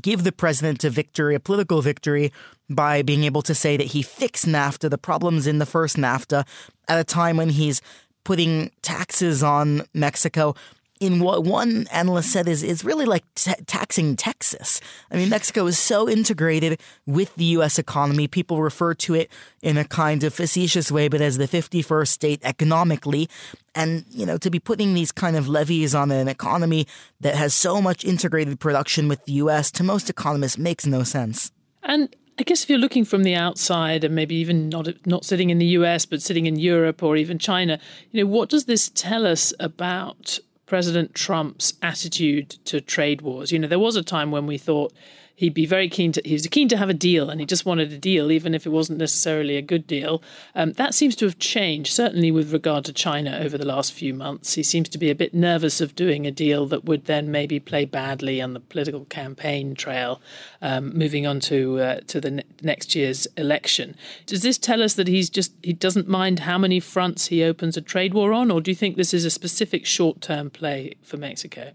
give 0.00 0.24
the 0.24 0.32
president 0.32 0.82
a 0.82 0.90
victory, 0.90 1.36
a 1.36 1.40
political 1.40 1.82
victory, 1.82 2.32
by 2.68 3.02
being 3.02 3.24
able 3.24 3.42
to 3.42 3.54
say 3.54 3.76
that 3.76 3.88
he 3.88 4.02
fixed 4.02 4.46
NAFTA, 4.46 4.90
the 4.90 4.98
problems 4.98 5.46
in 5.46 5.58
the 5.58 5.66
first 5.66 5.96
NAFTA, 5.96 6.46
at 6.88 6.98
a 6.98 7.04
time 7.04 7.36
when 7.36 7.50
he's 7.50 7.80
putting 8.24 8.70
taxes 8.82 9.42
on 9.42 9.82
Mexico 9.92 10.54
in 11.00 11.20
what 11.20 11.44
one 11.44 11.86
analyst 11.90 12.32
said 12.32 12.48
is 12.48 12.62
is 12.62 12.84
really 12.84 13.04
like 13.04 13.24
t- 13.34 13.52
taxing 13.66 14.16
Texas. 14.16 14.80
I 15.10 15.16
mean, 15.16 15.28
Mexico 15.28 15.66
is 15.66 15.78
so 15.78 16.08
integrated 16.08 16.80
with 17.06 17.34
the 17.34 17.44
U.S. 17.56 17.78
economy. 17.78 18.28
People 18.28 18.62
refer 18.62 18.94
to 18.94 19.14
it 19.14 19.30
in 19.62 19.76
a 19.76 19.84
kind 19.84 20.22
of 20.24 20.32
facetious 20.32 20.92
way, 20.92 21.08
but 21.08 21.20
as 21.20 21.36
the 21.36 21.48
51st 21.48 22.08
state 22.08 22.40
economically. 22.44 23.28
And, 23.74 24.04
you 24.08 24.24
know, 24.24 24.38
to 24.38 24.50
be 24.50 24.60
putting 24.60 24.94
these 24.94 25.10
kind 25.10 25.36
of 25.36 25.48
levies 25.48 25.96
on 25.96 26.12
an 26.12 26.28
economy 26.28 26.86
that 27.20 27.34
has 27.34 27.54
so 27.54 27.82
much 27.82 28.04
integrated 28.04 28.60
production 28.60 29.08
with 29.08 29.24
the 29.24 29.32
U.S. 29.32 29.72
to 29.72 29.82
most 29.82 30.08
economists 30.08 30.58
makes 30.58 30.86
no 30.86 31.02
sense. 31.02 31.50
And 31.82 32.14
I 32.38 32.42
guess 32.42 32.62
if 32.62 32.70
you're 32.70 32.78
looking 32.78 33.04
from 33.04 33.22
the 33.22 33.34
outside 33.34 34.04
and 34.04 34.14
maybe 34.14 34.34
even 34.36 34.68
not 34.68 34.88
not 35.06 35.24
sitting 35.24 35.50
in 35.50 35.58
the 35.58 35.66
US 35.78 36.04
but 36.04 36.20
sitting 36.20 36.46
in 36.46 36.56
Europe 36.58 37.02
or 37.02 37.16
even 37.16 37.38
China, 37.38 37.78
you 38.10 38.22
know, 38.22 38.30
what 38.30 38.48
does 38.48 38.64
this 38.64 38.90
tell 38.94 39.26
us 39.26 39.52
about 39.60 40.40
President 40.66 41.14
Trump's 41.14 41.74
attitude 41.82 42.50
to 42.64 42.80
trade 42.80 43.20
wars. 43.20 43.52
You 43.52 43.58
know, 43.58 43.68
there 43.68 43.78
was 43.78 43.96
a 43.96 44.02
time 44.02 44.30
when 44.30 44.46
we 44.46 44.58
thought 44.58 44.92
he'd 45.34 45.54
be 45.54 45.66
very 45.66 45.88
keen 45.88 46.12
to 46.12 46.22
he 46.24 46.32
was 46.32 46.46
keen 46.46 46.68
to 46.68 46.76
have 46.76 46.88
a 46.88 46.94
deal 46.94 47.30
and 47.30 47.40
he 47.40 47.46
just 47.46 47.66
wanted 47.66 47.92
a 47.92 47.98
deal 47.98 48.30
even 48.30 48.54
if 48.54 48.66
it 48.66 48.70
wasn't 48.70 48.98
necessarily 48.98 49.56
a 49.56 49.62
good 49.62 49.86
deal. 49.86 50.22
Um, 50.54 50.72
that 50.74 50.94
seems 50.94 51.16
to 51.16 51.24
have 51.24 51.38
changed 51.38 51.92
certainly 51.92 52.30
with 52.30 52.52
regard 52.52 52.84
to 52.86 52.92
china 52.92 53.40
over 53.42 53.58
the 53.58 53.66
last 53.66 53.92
few 53.92 54.14
months. 54.14 54.54
He 54.54 54.62
seems 54.62 54.88
to 54.90 54.98
be 54.98 55.10
a 55.10 55.14
bit 55.14 55.34
nervous 55.34 55.80
of 55.80 55.94
doing 55.94 56.26
a 56.26 56.30
deal 56.30 56.66
that 56.66 56.84
would 56.84 57.06
then 57.06 57.30
maybe 57.30 57.60
play 57.60 57.84
badly 57.84 58.40
on 58.40 58.54
the 58.54 58.60
political 58.60 59.04
campaign 59.06 59.74
trail 59.74 60.20
um, 60.62 60.96
moving 60.96 61.26
on 61.26 61.40
to 61.40 61.80
uh, 61.80 62.00
to 62.06 62.20
the 62.20 62.30
ne- 62.30 62.44
next 62.62 62.94
year's 62.94 63.26
election. 63.36 63.96
Does 64.26 64.42
this 64.42 64.58
tell 64.58 64.82
us 64.82 64.94
that 64.94 65.08
he's 65.08 65.30
just 65.30 65.52
he 65.62 65.72
doesn't 65.72 66.08
mind 66.08 66.40
how 66.40 66.58
many 66.58 66.80
fronts 66.80 67.26
he 67.26 67.42
opens 67.42 67.76
a 67.76 67.80
trade 67.80 68.14
war 68.14 68.32
on 68.32 68.50
or 68.50 68.60
do 68.60 68.70
you 68.70 68.74
think 68.74 68.96
this 68.96 69.14
is 69.14 69.24
a 69.24 69.30
specific 69.30 69.84
short-term 69.86 70.50
play 70.50 70.94
for 71.02 71.16
mexico 71.16 71.72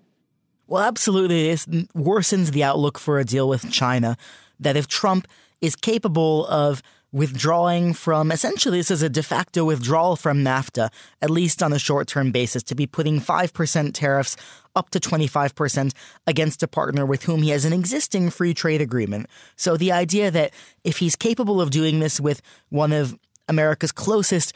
well, 0.69 0.83
absolutely. 0.83 1.49
This 1.49 1.65
worsens 1.65 2.51
the 2.51 2.63
outlook 2.63 2.99
for 2.99 3.19
a 3.19 3.25
deal 3.25 3.49
with 3.49 3.71
China. 3.71 4.17
That 4.59 4.77
if 4.77 4.87
Trump 4.87 5.27
is 5.61 5.75
capable 5.75 6.45
of 6.47 6.81
withdrawing 7.11 7.91
from 7.91 8.31
essentially 8.31 8.77
this 8.77 8.91
is 8.91 9.01
a 9.01 9.09
de 9.09 9.23
facto 9.23 9.65
withdrawal 9.65 10.15
from 10.15 10.43
NAFTA, 10.43 10.89
at 11.21 11.29
least 11.31 11.63
on 11.63 11.73
a 11.73 11.79
short 11.79 12.07
term 12.07 12.31
basis, 12.31 12.61
to 12.63 12.75
be 12.75 12.85
putting 12.85 13.19
5% 13.19 13.93
tariffs 13.93 14.37
up 14.75 14.91
to 14.91 14.99
25% 14.99 15.93
against 16.27 16.61
a 16.61 16.67
partner 16.67 17.05
with 17.05 17.23
whom 17.23 17.41
he 17.41 17.49
has 17.49 17.65
an 17.65 17.73
existing 17.73 18.29
free 18.29 18.53
trade 18.53 18.81
agreement. 18.81 19.27
So 19.55 19.75
the 19.75 19.91
idea 19.91 20.29
that 20.29 20.53
if 20.83 20.97
he's 20.97 21.15
capable 21.15 21.59
of 21.59 21.71
doing 21.71 21.99
this 21.99 22.19
with 22.19 22.41
one 22.69 22.91
of 22.91 23.17
America's 23.47 23.91
closest 23.91 24.53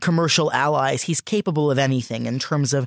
commercial 0.00 0.52
allies, 0.52 1.04
he's 1.04 1.22
capable 1.22 1.70
of 1.70 1.78
anything 1.78 2.26
in 2.26 2.38
terms 2.38 2.74
of 2.74 2.86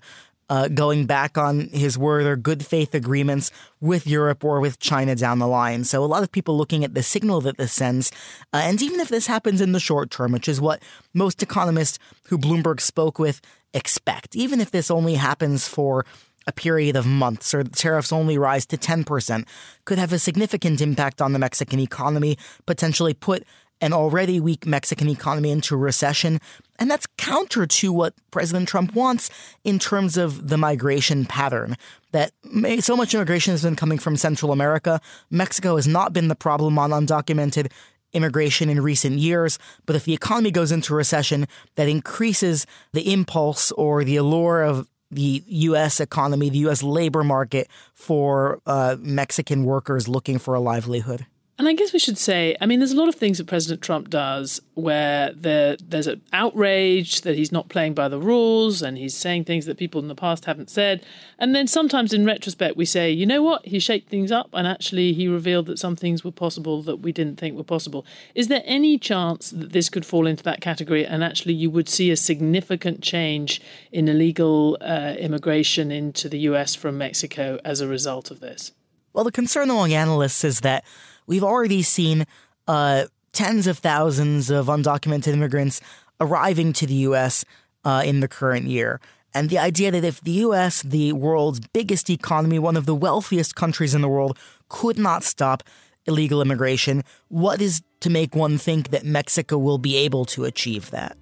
uh, 0.49 0.67
going 0.67 1.05
back 1.05 1.37
on 1.37 1.69
his 1.69 1.97
word 1.97 2.25
or 2.25 2.35
good 2.35 2.65
faith 2.65 2.95
agreements 2.95 3.51
with 3.79 4.07
Europe 4.07 4.43
or 4.43 4.59
with 4.59 4.79
China 4.79 5.15
down 5.15 5.39
the 5.39 5.47
line. 5.47 5.83
So 5.83 6.03
a 6.03 6.07
lot 6.07 6.23
of 6.23 6.31
people 6.31 6.57
looking 6.57 6.83
at 6.83 6.93
the 6.93 7.03
signal 7.03 7.41
that 7.41 7.57
this 7.57 7.71
sends, 7.71 8.11
uh, 8.53 8.57
and 8.57 8.81
even 8.81 8.99
if 8.99 9.09
this 9.09 9.27
happens 9.27 9.61
in 9.61 9.71
the 9.71 9.79
short 9.79 10.09
term, 10.09 10.31
which 10.31 10.47
is 10.47 10.59
what 10.59 10.81
most 11.13 11.43
economists 11.43 11.99
who 12.25 12.37
Bloomberg 12.37 12.81
spoke 12.81 13.19
with 13.19 13.41
expect, 13.73 14.35
even 14.35 14.59
if 14.59 14.71
this 14.71 14.89
only 14.89 15.15
happens 15.15 15.67
for 15.67 16.05
a 16.47 16.51
period 16.51 16.95
of 16.95 17.05
months 17.05 17.53
or 17.53 17.63
the 17.63 17.69
tariffs 17.69 18.11
only 18.11 18.37
rise 18.37 18.65
to 18.65 18.77
10%, 18.77 19.45
could 19.85 19.99
have 19.99 20.11
a 20.11 20.17
significant 20.17 20.81
impact 20.81 21.21
on 21.21 21.33
the 21.33 21.39
Mexican 21.39 21.79
economy, 21.79 22.37
potentially 22.65 23.13
put 23.13 23.43
an 23.81 23.93
already 23.93 24.39
weak 24.39 24.65
Mexican 24.65 25.09
economy 25.09 25.51
into 25.51 25.75
recession. 25.77 26.39
And 26.77 26.89
that's 26.89 27.07
counter 27.17 27.65
to 27.65 27.93
what 27.93 28.13
President 28.31 28.67
Trump 28.67 28.93
wants 28.93 29.29
in 29.63 29.79
terms 29.79 30.17
of 30.17 30.49
the 30.49 30.57
migration 30.57 31.25
pattern. 31.25 31.77
That 32.11 32.31
so 32.79 32.95
much 32.95 33.13
immigration 33.13 33.51
has 33.51 33.63
been 33.63 33.75
coming 33.75 33.99
from 33.99 34.17
Central 34.17 34.51
America. 34.51 34.99
Mexico 35.29 35.75
has 35.75 35.87
not 35.87 36.13
been 36.13 36.27
the 36.27 36.35
problem 36.35 36.79
on 36.79 36.91
undocumented 36.91 37.71
immigration 38.13 38.69
in 38.69 38.81
recent 38.81 39.19
years. 39.19 39.59
But 39.85 39.95
if 39.95 40.05
the 40.05 40.13
economy 40.13 40.51
goes 40.51 40.71
into 40.71 40.95
recession, 40.95 41.47
that 41.75 41.87
increases 41.87 42.65
the 42.93 43.11
impulse 43.11 43.71
or 43.73 44.03
the 44.03 44.15
allure 44.15 44.63
of 44.63 44.87
the 45.11 45.43
U.S. 45.47 45.99
economy, 45.99 46.49
the 46.49 46.59
U.S. 46.59 46.83
labor 46.83 47.23
market 47.23 47.67
for 47.93 48.59
uh, 48.65 48.95
Mexican 48.99 49.63
workers 49.63 50.07
looking 50.07 50.37
for 50.37 50.53
a 50.53 50.59
livelihood. 50.59 51.25
And 51.59 51.67
I 51.67 51.73
guess 51.73 51.91
we 51.91 51.99
should 51.99 52.17
say, 52.17 52.55
I 52.61 52.65
mean, 52.65 52.79
there's 52.79 52.93
a 52.93 52.97
lot 52.97 53.09
of 53.09 53.15
things 53.15 53.37
that 53.37 53.47
President 53.47 53.81
Trump 53.81 54.09
does 54.09 54.61
where 54.75 55.33
there, 55.33 55.75
there's 55.75 56.07
an 56.07 56.21
outrage 56.31 57.19
that 57.23 57.35
he's 57.35 57.51
not 57.51 57.67
playing 57.67 57.95
by 57.95 58.07
the 58.07 58.17
rules 58.17 58.81
and 58.81 58.97
he's 58.97 59.13
saying 59.13 59.43
things 59.43 59.65
that 59.65 59.77
people 59.77 59.99
in 59.99 60.07
the 60.07 60.15
past 60.15 60.45
haven't 60.45 60.69
said. 60.69 61.05
And 61.37 61.53
then 61.53 61.67
sometimes 61.67 62.13
in 62.13 62.25
retrospect, 62.25 62.77
we 62.77 62.85
say, 62.85 63.11
you 63.11 63.25
know 63.25 63.43
what? 63.43 63.65
He 63.65 63.77
shaped 63.77 64.07
things 64.07 64.31
up 64.31 64.49
and 64.53 64.65
actually 64.65 65.11
he 65.11 65.27
revealed 65.27 65.65
that 65.65 65.79
some 65.79 65.97
things 65.97 66.23
were 66.23 66.31
possible 66.31 66.81
that 66.83 67.01
we 67.01 67.11
didn't 67.11 67.35
think 67.35 67.57
were 67.57 67.63
possible. 67.65 68.05
Is 68.35 68.47
there 68.47 68.63
any 68.63 68.97
chance 68.97 69.49
that 69.49 69.73
this 69.73 69.89
could 69.89 70.05
fall 70.05 70.27
into 70.27 70.43
that 70.43 70.61
category 70.61 71.05
and 71.05 71.25
actually 71.25 71.55
you 71.55 71.69
would 71.69 71.89
see 71.89 72.09
a 72.09 72.15
significant 72.15 73.03
change 73.03 73.61
in 73.91 74.07
illegal 74.07 74.77
uh, 74.79 75.15
immigration 75.19 75.91
into 75.91 76.29
the 76.29 76.39
US 76.39 76.73
from 76.73 76.97
Mexico 76.97 77.59
as 77.65 77.81
a 77.81 77.87
result 77.89 78.31
of 78.31 78.39
this? 78.39 78.71
Well, 79.13 79.23
the 79.23 79.31
concern 79.31 79.69
among 79.69 79.93
analysts 79.93 80.43
is 80.43 80.61
that 80.61 80.85
we've 81.25 81.43
already 81.43 81.81
seen 81.81 82.25
uh, 82.67 83.05
tens 83.31 83.67
of 83.67 83.79
thousands 83.79 84.49
of 84.49 84.67
undocumented 84.67 85.33
immigrants 85.33 85.81
arriving 86.21 86.73
to 86.73 86.85
the 86.85 86.93
U.S. 86.95 87.45
Uh, 87.83 88.03
in 88.05 88.19
the 88.19 88.27
current 88.27 88.67
year. 88.67 88.99
And 89.33 89.49
the 89.49 89.59
idea 89.59 89.91
that 89.91 90.03
if 90.03 90.21
the 90.21 90.31
US, 90.31 90.81
the 90.81 91.13
world's 91.13 91.59
biggest 91.59 92.09
economy, 92.09 92.59
one 92.59 92.75
of 92.75 92.85
the 92.85 92.95
wealthiest 92.95 93.55
countries 93.55 93.93
in 93.93 94.01
the 94.01 94.09
world, 94.09 94.37
could 94.69 94.97
not 94.97 95.23
stop 95.23 95.63
illegal 96.05 96.41
immigration, 96.41 97.03
what 97.27 97.61
is 97.61 97.81
to 97.99 98.09
make 98.09 98.35
one 98.35 98.57
think 98.57 98.89
that 98.89 99.05
Mexico 99.05 99.57
will 99.57 99.77
be 99.77 99.95
able 99.97 100.25
to 100.25 100.45
achieve 100.45 100.89
that? 100.91 101.15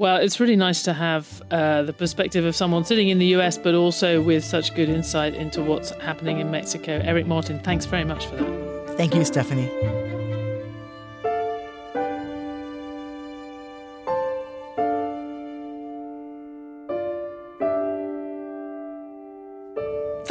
Well, 0.00 0.16
it's 0.16 0.40
really 0.40 0.56
nice 0.56 0.82
to 0.84 0.94
have 0.94 1.42
uh, 1.50 1.82
the 1.82 1.92
perspective 1.92 2.46
of 2.46 2.56
someone 2.56 2.86
sitting 2.86 3.10
in 3.10 3.18
the 3.18 3.26
US, 3.36 3.58
but 3.58 3.74
also 3.74 4.22
with 4.22 4.42
such 4.42 4.74
good 4.74 4.88
insight 4.88 5.34
into 5.34 5.62
what's 5.62 5.90
happening 5.90 6.40
in 6.40 6.50
Mexico. 6.50 7.02
Eric 7.04 7.26
Martin, 7.26 7.58
thanks 7.58 7.84
very 7.84 8.04
much 8.04 8.24
for 8.24 8.36
that. 8.36 8.96
Thank 8.96 9.14
you, 9.14 9.26
Stephanie. 9.26 9.68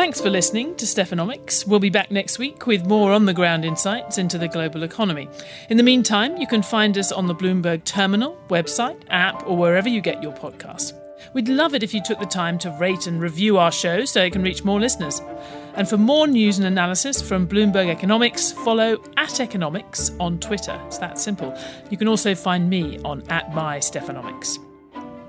Thanks 0.10 0.22
for 0.22 0.32
listening 0.32 0.76
to 0.78 0.86
Stephanomics. 0.86 1.68
We'll 1.68 1.80
be 1.80 1.92
back 1.92 2.10
next 2.10 2.40
week 2.40 2.66
with 2.66 2.88
more 2.88 3.12
on 3.12 3.28
the 3.28 3.34
ground 3.34 3.64
insights 3.64 4.18
into 4.18 4.40
the 4.40 4.48
global 4.48 4.82
economy. 4.82 5.30
In 5.70 5.78
the 5.78 5.84
meantime, 5.84 6.36
you 6.38 6.48
can 6.48 6.64
find 6.64 6.98
us 6.98 7.12
on 7.12 7.28
the 7.28 7.36
Bloomberg 7.36 7.84
Terminal, 7.84 8.36
website, 8.48 9.00
app, 9.12 9.46
or 9.46 9.56
wherever 9.56 9.88
you 9.88 10.02
get 10.02 10.24
your 10.24 10.32
podcasts. 10.32 10.94
We'd 11.34 11.48
love 11.48 11.76
it 11.76 11.84
if 11.84 11.94
you 11.94 12.02
took 12.02 12.18
the 12.18 12.26
time 12.26 12.58
to 12.58 12.76
rate 12.80 13.06
and 13.06 13.22
review 13.22 13.60
our 13.60 13.72
show 13.72 14.04
so 14.04 14.24
it 14.24 14.34
can 14.34 14.42
reach 14.42 14.64
more 14.64 14.80
listeners. 14.80 15.22
And 15.76 15.88
for 15.88 15.98
more 15.98 16.26
news 16.26 16.58
and 16.58 16.66
analysis 16.66 17.22
from 17.22 17.48
Bloomberg 17.48 17.90
Economics, 17.90 18.52
follow 18.52 18.98
at 19.16 19.40
Economics 19.40 20.10
on 20.20 20.40
Twitter. 20.40 20.82
It's 20.88 20.98
that 20.98 21.20
simple. 21.20 21.56
You 21.92 21.98
can 21.98 22.08
also 22.08 22.34
find 22.34 22.68
me 22.68 22.98
on 23.06 23.22
at 23.30 23.54
my 23.54 23.78
Stephanomics. 23.78 24.58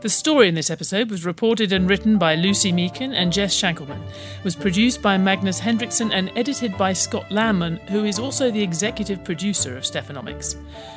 The 0.01 0.09
story 0.09 0.49
in 0.49 0.55
this 0.55 0.71
episode 0.71 1.11
was 1.11 1.27
reported 1.27 1.75
and 1.75 1.87
written 1.87 2.17
by 2.17 2.35
Lucy 2.35 2.73
Meakin 2.73 3.13
and 3.13 3.31
Jess 3.31 3.53
Shankleman, 3.53 4.03
was 4.45 4.57
produced 4.57 5.03
by 5.03 5.19
Magnus 5.19 5.59
Henriksson 5.59 6.11
and 6.11 6.33
edited 6.37 6.79
by 6.79 6.95
Scott 6.95 7.29
Lanman, 7.29 7.79
who 7.91 8.05
is 8.05 8.19
also 8.19 8.51
the 8.51 8.63
executive 8.63 9.23
producer 9.23 9.77
of 9.77 9.85
Stephanomics. 9.85 10.57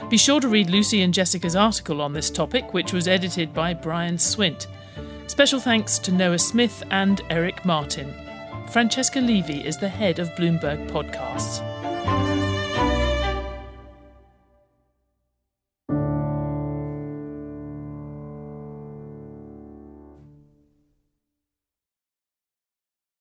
Be 0.10 0.16
sure 0.16 0.40
to 0.40 0.48
read 0.48 0.70
Lucy 0.70 1.02
and 1.02 1.14
Jessica's 1.14 1.58
article 1.58 2.02
on 2.02 2.14
this 2.14 2.30
topic, 2.30 2.74
which 2.74 2.94
was 2.94 3.10
edited 3.10 3.54
by 3.54 3.74
Brian 3.74 4.16
Swint. 4.16 4.68
Special 5.28 5.60
thanks 5.60 6.00
to 6.00 6.14
Noah 6.14 6.40
Smith 6.40 6.82
and 6.90 7.22
Eric 7.30 7.66
Martin. 7.66 8.14
Francesca 8.72 9.20
Levy 9.20 9.68
is 9.68 9.78
the 9.78 9.90
head 9.90 10.20
of 10.20 10.30
Bloomberg 10.30 10.90
Podcasts. 10.90 11.73